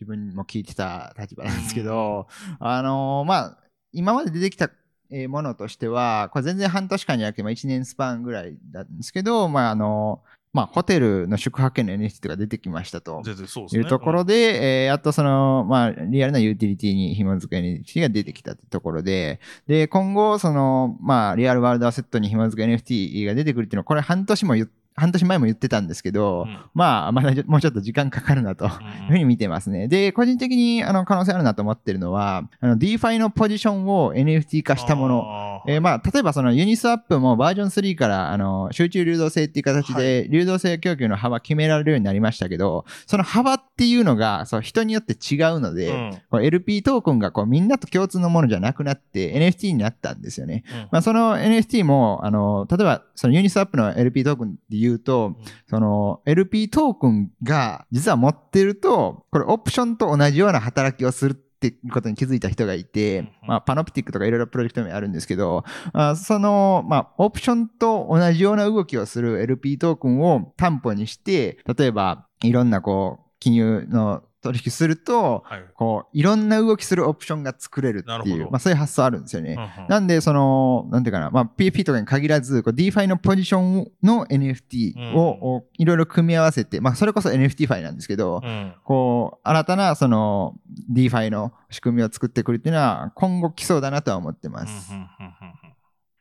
[0.00, 2.26] 自分も聞いてた立場なんですけど、
[2.58, 3.58] あのーまあ、
[3.92, 4.70] 今まで出てきた
[5.10, 10.22] えーものとしては、これ全然半年間じゃなくて、まあ、1年スパンぐらいなんですけど、まあ、あの、
[10.52, 13.20] まあ、ホテルの宿泊券の NFT が出てきましたと。
[13.24, 13.82] 全然そうですね。
[13.82, 24.68] いうところで、えーやっとその、まあ、リアルなユーティリティに紐づく NFT が出てきたってところで、で、今後、その、まあ、リアルワールドアセットに紐づく NFT が出てくるっていうのは、これ半年も言っ
[25.00, 28.66] 半年前も言ってたんですけど、うんまあ、まだもうちょっと時間かかるなと。
[28.66, 28.70] いう
[29.08, 29.88] ふうに見てますね。
[29.88, 35.10] で、個人的にあの可能性あるなと思ってるのは、あの DeFi のポジションを NFT 化したもの。
[35.10, 50.64] のえーまあ、例えばそのユニスワップもバージョン3からあの集中流動性っていう形で流動性供給の幅決められるようになりましたけど、その幅っていうのがそう人によって違うので、うんこう LP トークンがこうみんなと共通のものじゃなくなって NFT になったんですよね。
[50.90, 55.36] まあ、その NFT も、あの、例えば、その Uniswap の LP トークンで言うと、
[55.68, 75.64] その LP トークンが実は持ってると、これオプションと同じような働きをするっていうことに気づいた人がいて、まあ、 Panoptic とかいろいろプロジェクト名あるんですけど、あその、まあ、オプションと同じような動きをする LP トークンを担保にして、例えば、いろんなこう、金融の取引すると、はい。
[75.74, 79.54] こう、いろんな動きするオプションが作れるっていう、まあそういう発想あるんですよね。
[79.54, 90.54] うんうんなんで、その、なんていうかな、まあ、PFP とかに限らず、こう DeFi のポジションの NFT を、おいろいろ組み合わせて、まあ、それこそ NFT ファイなんですけど、うんこう、新たな、その、
[90.92, 94.92] DeFi の仕組みを作ってくるっていうのは、今後来そうだなとは思ってます。
[94.92, 95.70] うんうんうんうんうん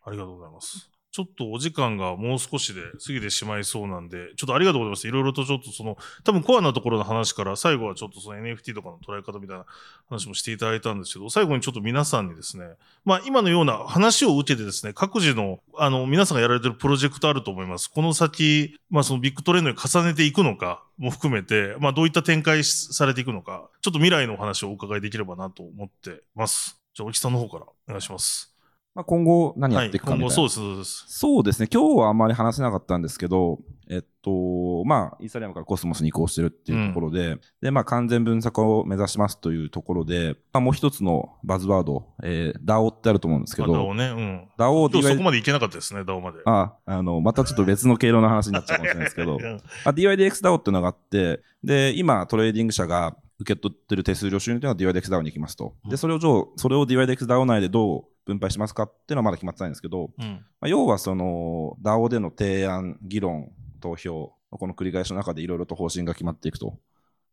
[0.10, 0.89] ありがとうございます。
[1.12, 5.08] ちょっとお時間がもう少しで過ぎてしまいそうなんで、ちょっとありがとうございます。
[5.08, 9.66] いろいろとちょっとその、多分コアなところの話から、最後はちょっとその NFT とかの捉え方みたいな
[10.08, 12.66] 話もしていただいたんですけど、最後にちょっと皆さんにですね、
[13.06, 17.90] まあ今のような話を受けてですね、各自の、あの、皆さんがやられてるプロジェクトあると思います。
[17.90, 26.80] この先、まあそのビッグトレンドに重ねていくのかも含めて、まあどういった展開されていくのか、ちょっと未来のお話をお伺いできればなと思ってます。
[26.94, 28.54] じゃあ、おきさんの方からお願いします。
[28.96, 30.36] まあ、今後何やはい、っていくかみたいな。
[30.36, 31.62] 今後そうです、そうです。
[31.62, 31.70] ね。
[31.72, 33.60] 今日はあんまり話せなかったんですけど、
[33.90, 44.48] えっと、まあ、イーサリアムからコスモスに移行してるっていうところで、で、まあ、完全分散を目指しますというところで、まあ、もう一つのバズワード、えー、DAO ってあると思うんですけまあ、ど、DAO ね、うん。
[44.58, 46.40] DAO を今日そこまでいけなかったですね、DAO まで。
[46.46, 55.74] あ、あの、またちょっと別の毛色の話になっちゃうかもしれないですけどう、 んあ DYDXDAO っていうのがあって、で、今、トレーディング社が受け取ってる手数料収入というのは DYDXDAO に行きますと。
[55.90, 60.46] で、それを上、それを DYDXDAO 内でどう分配しますかっていうのはまだ決まってないんですけど、うん。
[60.62, 63.52] まあ、要はその DAO での提案、議論、
[63.82, 66.78] 投票、この繰り返しの中でいろいろと方針が決まっていくと。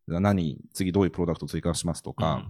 [0.07, 2.45] 何、次どういうプロダクトを追加しますとか、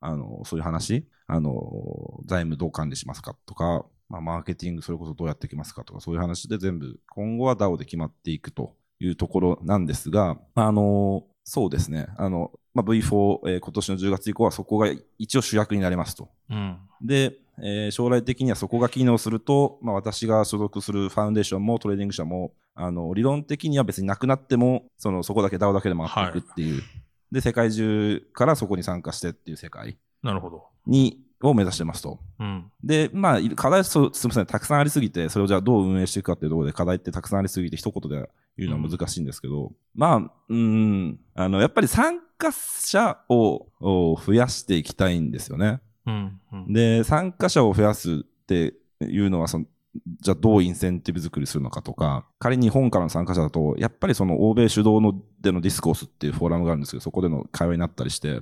[0.00, 16.28] あの、そういう話、あの、財務どう管理しますかとか、まあ、マーケティングそれこそどうやっていきますかとか、そういう話で全部、今後は DAO で決まっていくというところなんですが、あの、そうですね、あの、まあ、V4、えー今年の10月以降はそこが一応主役になりますと。
[16.50, 16.78] うん。
[17.02, 26.82] で、えー将来的にはそこが機能すると、まあ、私が所属するファウンデーションもトレーディング社も、あの、理論的には別になくなっても、その、そこだけ DAO だけで回っていくっていう。
[27.32, 30.64] で、世界中からそこに参加してっていう世界なるほど。
[30.86, 32.18] に、を目指してますと。
[32.40, 32.70] うん。
[32.82, 40.16] で、まあ、い課題すみません、たくさんありすぎて、それをじゃあどう運営していくかっていうところで課題ってたくさんありすぎて、一言で言うのは難しいんですけど、まあ、
[40.48, 45.80] うーん、あの、やっぱり参加者をを増やしていきたいんですよね。
[46.08, 46.40] うん。
[46.52, 46.72] うん。
[46.72, 49.66] で、参加者を増やすっていうのはその、
[50.20, 58.40] じゃあどうインセンティブ作りするのかとか、仮に日本からの参加者だと、やっぱりその欧米主導のでの Discourse っていうフォーラムがあるんですけど、そこでの会話になったりして、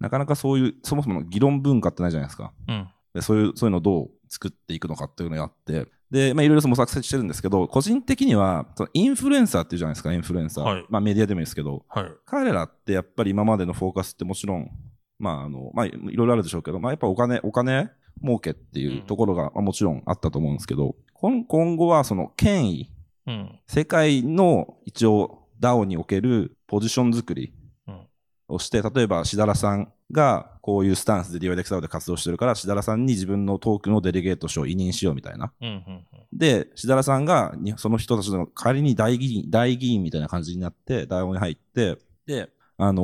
[0.00, 2.52] なかなかそういう、そもそもの議論文化ってないじゃないですか。
[2.68, 2.88] うん。
[3.14, 10.64] でそういう、そういうのをどう作っていくのかっていうのがあって、で、まあいろいろ模索してるんですけど、個人的には、そのインフルエンサーっていうじゃないですか、インフルエンサー。
[10.64, 12.12] はいまあメディアでもいいですけど、はい。
[12.24, 14.70] 彼らってやっぱり今までのフォーカスってもちろん、
[15.18, 17.90] まああの、まあいろいろあるでしょうけど、まあやっぱお金、お金
[18.22, 22.90] 儲けっていうところが、まあ、もちろんあったと思うんですけど、今今後はその権威、
[23.26, 23.58] うん。
[23.66, 27.54] 世界の一応 DAO におけるポジション作り
[27.88, 28.06] うん
[28.48, 35.52] をして、例えば、しだらさんがこういうスタンスで DYDX で活動してるから、しだらさんに自分のトークンをデレゲートしよう、委任しようみたいな。
[35.60, 35.68] うん。
[35.68, 36.04] うん。
[36.32, 41.96] で、しだらさんがにその人たちの仮に大議員、大議員みたいな感じになって、DAO に入って、
[42.26, 43.02] で、あの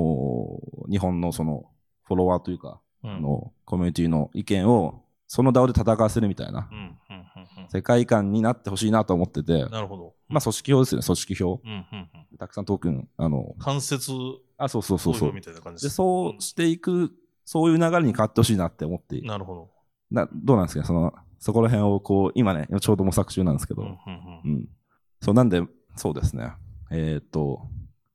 [0.87, 1.67] ー日本のその
[2.11, 3.11] フォロワーというか、うん。
[3.11, 6.79] あのコミュニティの意見をその DAO で戦わせるみたいなうん。
[6.79, 6.85] うん。
[7.63, 7.69] うん。
[7.69, 10.15] 世界観になってほしいなと思ってて、なるほど。
[10.29, 11.61] まあ組織票ですよね、組織票。
[11.65, 11.71] うん。
[11.71, 12.09] うん。
[12.33, 12.39] うん。
[12.39, 14.13] たくさんトークン、あの、関節
[14.59, 15.41] あ、そうそうそうそうみ。
[15.41, 17.13] たいな感じで、そうしていく、
[17.45, 19.71] そういう流れに変わってほしいなって思ってなるほど。
[20.11, 23.89] などうなんですかその、そこら辺をこう、今ね、ちょうど模索中なんですけど、うん。
[23.89, 24.53] うん。
[24.53, 24.69] うん。
[25.21, 25.63] そう、なんで、
[25.95, 26.53] そうですね。
[26.91, 27.69] えーっと、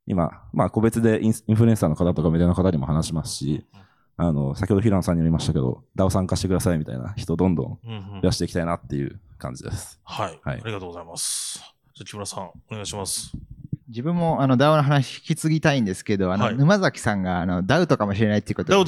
[0.06, 3.66] 今、まあ、個別でインインフルエンサーの方とかメディアの方にも話しますし、
[4.18, 7.92] あの、先ほど平野さんにも言いましたけど、DAO 参加してくださいみたいな人どんどんうん。
[7.92, 8.22] うん。
[8.22, 10.00] 増やしていきたいなっていう感じです。
[10.04, 10.40] はい。
[10.44, 11.60] はいありがとうございます。
[11.94, 13.32] じゃあ、木村さん、お願いします。
[13.88, 18.84] 自分もあの DAO の話引き継ぎたいんですけど、あの、はい沼崎さんがあの DAO かもしれないっていうことを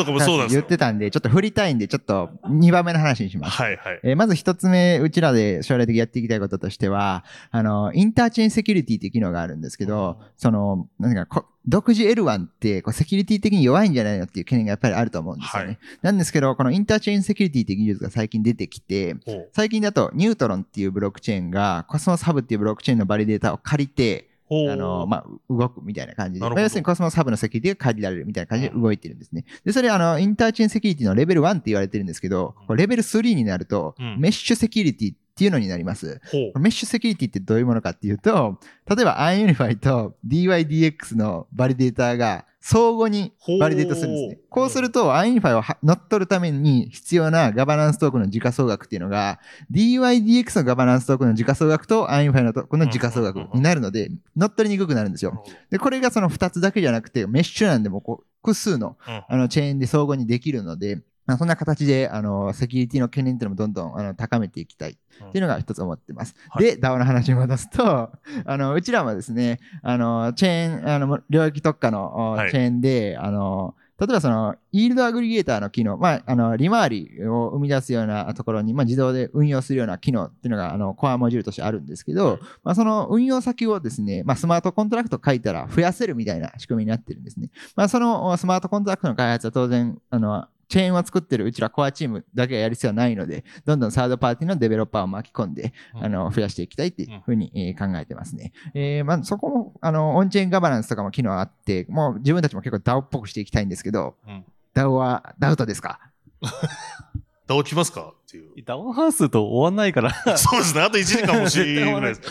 [0.47, 3.61] 言ってたんで、ちょっと振りたいんで、ちょっと2番目の話にします。
[3.61, 3.99] はいはい。
[4.03, 15.67] えーまず一つ目、うちらで将来的にやっていきたいこととしては、あの、インターチェーンセキュリティっていう機能があるんですけど、その、何かこ、独自 L1 ってこうセキュリティ的に弱いんじゃないのっていう懸念がやっぱりあると思うんですよね。
[15.67, 19.15] はいなんですけど、このインターチェーンセキュリティっていう技術が最近出てきて、
[19.51, 29.45] 最近だと Neutron っていうブロックチェーンが Cosmos Hub っていうブロックチェーンのバリデータを借りて、あの、まあ、動くみたいな感じで、まあ要するに Cosmos Hub のセキュリティが借りられるみたいな感じで動いてるんですね。
[29.65, 34.17] で、それあの、インターチェーンセキュリティのレベル1って言われてるんですけど、これレベル3になると、うん。
[34.19, 36.19] メッシュセキュリティっていうのになります。
[36.59, 44.39] メッシュセキュリティってどういうものかっていうと、例えば UnUniFi と DYDX のバリデータが相互にバリデートするんですね。
[44.49, 49.39] こうすると UnUniFi をは乗っ取るために必要なガバナンストークンの時価総額っていうのが
[49.71, 55.45] DYDX のガバナンストークンの時価総額と UnUniFi のトークンの時価総額になるので乗っ取りにくくなるんですよ。
[55.69, 61.03] で、これがその2つだけじゃなくてメッシュなんでもこう複数のうんあのチェーンで相互にできるので、まあ、
[61.35, 64.95] そんな形であのセキュリティの懸念っていうのもどんどんあの高めていきたいっ
[65.31, 66.35] ていうのが一つ思ってます。
[66.49, 68.11] はいで、DAO の話に戻すと、
[68.45, 87.49] あのうちらもですね、あのチェーン、あの領域特化のチェーンで、あの例えばその、イールドアグリゲーターの機能、まあ、あの、利回りを生み出すようなところに、まあ、自動で運用するような機能っていうのが、あの、コアモジュールとしてあるんですけど、まあ、その運用先をですね、まあ、スマートコントラクト書いたら増やせるみたいな仕組みになってるんですね。
[87.75, 98.51] まあ、そのおスマートコントラクトの開発は当然、あの、チェーンを作ってるうちらコアチームだけがやる必要はないので、どんどんサードパーティーのデベロッパーを巻き込んで、うんあの、増やしていきたいっていうふうに、えー考えてますね。
[98.73, 105.99] えーまあ、そこも、あの、オンチェーンガバナンスとかも機能あって、もう自分たちも結構 DAO っぽくしていきたいんですけど、うん DAO はダウトですか？
[107.47, 108.13] ダオ来ますか？
[108.25, 108.63] っていう。
[108.65, 110.11] ダウンハウスと終わんないから。
[110.37, 110.81] そうですね。
[110.81, 112.21] あと1時間欲しいぐらいです。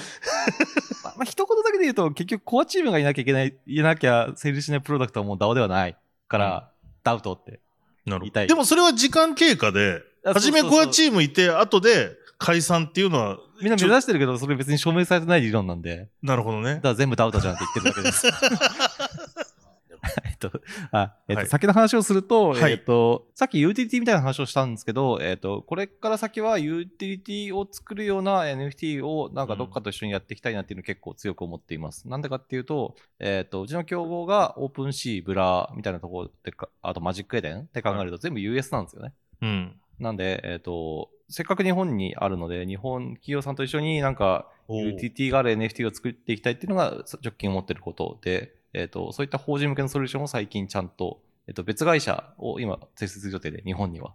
[1.03, 5.97] まあ、まあ一言だけで言うと、結局コアチームがいなきゃいけない、いなきゃ成立しないプロダクトはもう DAO ではない
[6.29, 6.71] から、
[7.03, 7.61] ダウトって。
[8.07, 8.47] なるほど。
[8.47, 16.81] でもそれは時間経過で、あ初めコアチームいて、後で解散っていうのは、みんな目指してるけど、それ別に証明されてない理論なんで、なるほどねだ。
[16.81, 18.27] から全部ダウトじゃんって言ってるだけです。
[20.25, 20.51] えっと、
[20.93, 32.09] あ、えっと、はい先の話をすると、はいえっと、さっきユーティリティみたいな話をしたんですけど、えっと、これから先はユーティリティを作るような NFT をなんかどっかと一緒にやっていきたいなっていうのを結構強く思っています。
[32.09, 37.61] なんでかっていうと、えっと、うちの競合が OpenSea、Blur みたいなところでか、あと Magic Eden？
[37.61, 39.13] って考えると全部 US なんですよね。
[39.43, 39.77] うん。
[39.99, 54.15] なんで、えっ、と、せっかく日本にあるので、日本企業さんと一緒になんか、UTT がある NFT を作っていきたいっていうのが直近思ってることで、えっ、と、そういった法人向けのソリューションを最近ちゃんと、えっ、と、別会社を今、設立予定で、日本には。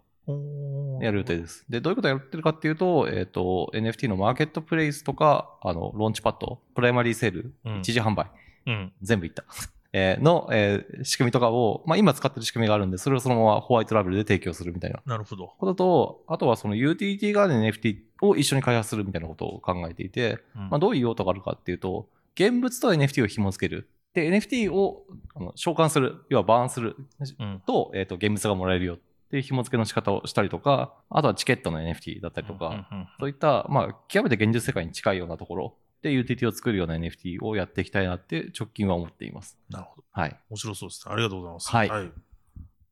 [1.00, 1.66] やる予定です。
[1.68, 8.26] で、どういうことをやってるかっていうと、えっ、と、NFT のマーケットプレイスとか、あの、ローンチパッド、プライマリーセール、うん一時販売、
[8.66, 8.92] うん。
[9.02, 9.44] 全部いった。
[9.94, 15.52] えーの、えー仕組みとかを、まあ、今使ってる仕組みがあるんで、それをそのままホワイトラベルで提供するみたいななるほど。
[15.58, 23.88] ことと、あとはその UTT 側で NFT を一緒に開発するみたいなことを考えていて、うんまあ、どういう用途があるかっていうと、現物と NFT を紐付ける。
[24.14, 25.04] で、NFT を
[25.34, 26.96] あの召喚する、要はバーンする
[27.38, 27.62] うん。
[27.66, 28.98] と、えっ、と、現物がもらえるよっ
[29.30, 39.58] ていう紐付けの仕方をしたりとか、あとはチケットの NFT だったりとか、うんうんそういった、まあ、極めて現実世界に近いようなところで UTT を作るような NFT をやっていきたいなって直近は思っています。
[39.70, 40.04] なるほど。
[40.10, 40.36] はい。
[40.50, 41.14] 面白そうですね。
[41.14, 41.70] ありがとうございます。
[41.70, 42.12] はいはい。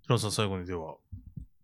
[0.03, 0.95] 平野さん、最後にでは。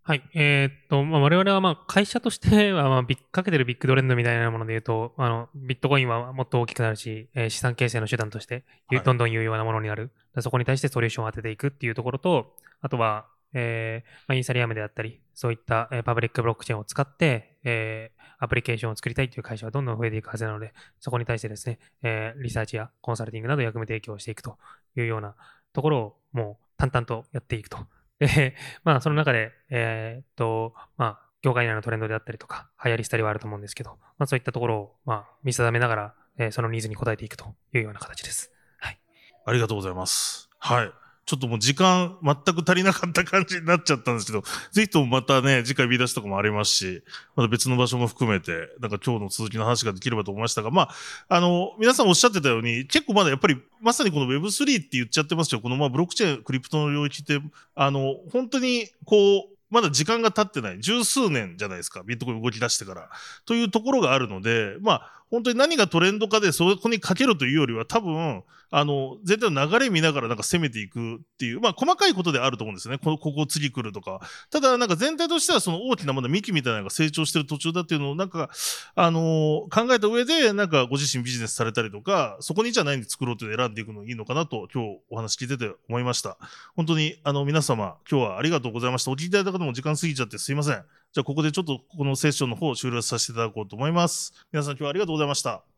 [0.08, 0.22] はい。
[0.34, 10.12] えーっと、まあ、我々はまあ会社としては、 まあ、ビッかけてるビッグトレンドみたいなもので言うと、あの、ビットコインはもっと大きくなるし、えー資産形成の手段として、はいどんどん有用なものになる。
[10.32, 24.56] でそこに対してソリューションを当てていくっていうところと、あとは、えーまあ、インサリアムであったり、そういった、えーパブリックブロックチェーンを使って、えーアプリケーションを作りたいという会社はどんどん増えていくはずなので、そこに対してですね、えーリサーチやコンサルティングなど役務提供をしていくと
[24.96, 25.34] いうような
[25.72, 27.88] ところをもう淡々とやっていくと。
[28.18, 28.54] で、
[28.84, 38.52] まあ、その中で、えーっと、まあ、業界内のトレンドであったりとか、流行りしたりはあると思うんですけど、まあ、そういったところを、まあ、見定めながら、えーそのニーズに応えていくというような形です。
[38.78, 38.98] はい。
[39.46, 40.50] ありがとうございます。
[40.58, 40.92] はい。
[41.26, 47.02] ちょっともう時間全く足りなかった感じになっちゃったんですけど、ぜひともまたね、次回見出しとかもありますし、
[47.34, 50.90] また別の場所も含めて、なんか今日の続きの話ができればと思いましたが、まあ、
[51.28, 55.60] あの、皆さんおっしゃってたように、結構まだやっぱり、まさにこの Web3 って言っちゃってますよ。
[55.60, 57.40] このまあブロックチェーン、クリプトの領域って、
[57.74, 63.10] あの、本当にこう、まだ時間が経ってない、十数年じゃないですか、ビットコイン動き出してから。
[63.46, 72.98] というところがあるので、まあ、本当に何がトレンドかでそこにかけるというよりは多分、あの、全体の流れ見ながらなんか攻めていくっていう、まあ細かいことであると思うんですね。
[72.98, 74.20] このここ次来るとか。
[74.50, 78.50] ただなんか全体としてはその大きなまだ幹みたいなのが成長してる途中だっていうのをなんか、
[78.94, 86.38] あのー考えた上でなんかご自身ビジネスされたりとか、そこにじゃないんで作ろうというのを選んでいくのいいのかなと今日お話聞いてて思いました。
[86.74, 89.10] 本当にあの皆様今日はありがとうございました。
[89.10, 90.84] お聞きいただいた方も時間過ぎちゃってすいません。
[91.16, 94.34] じゃあここでちょっとこのセッションの方を終了させていただこうと思います。
[94.52, 95.75] 皆さん今日はありがとうございました。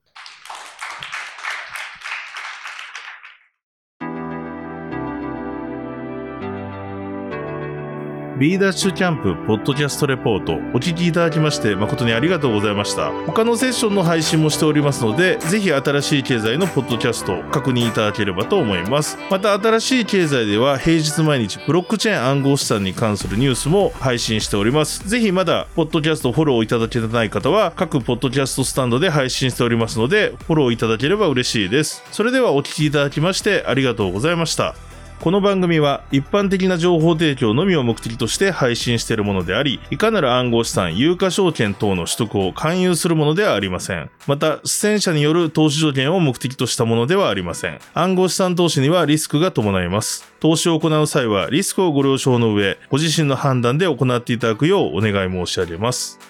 [8.39, 10.53] B ダッシュキャンプポッドキャストレポート。
[10.53, 13.11] お聞きいただきまして誠にありがとうございました。
[13.27, 19.19] 他のセッションの配信もしておりますのでぜひ新しい経済のポッドキャストを確認いただければと思います。
[19.29, 25.09] また新しい経済では平日毎日ブロックチェーン暗号資産に関するニュースも配信しております。
[25.09, 32.05] ぜひまだポッドキャストフォローいただけてない方は各ポッドキャストスタンドで配信しておりますのでフォローいただければ嬉しいです。
[32.13, 34.77] それではお聞きいただきましてありがとうございました。
[35.21, 44.11] この番組は一般的な情報提供のみを目的として配信しているものであり、いかなる暗号資産、有価証券等の取得を勧誘するものではありません。
[44.29, 47.81] また、出演者による投資条件を目的としたものではありません。
[47.95, 50.33] 暗号資産投資にはリスクが伴います。
[50.39, 56.21] 投資を行う際はリスクをご了承の上、ご自身の判断で行っていただくようお願い申し上げます。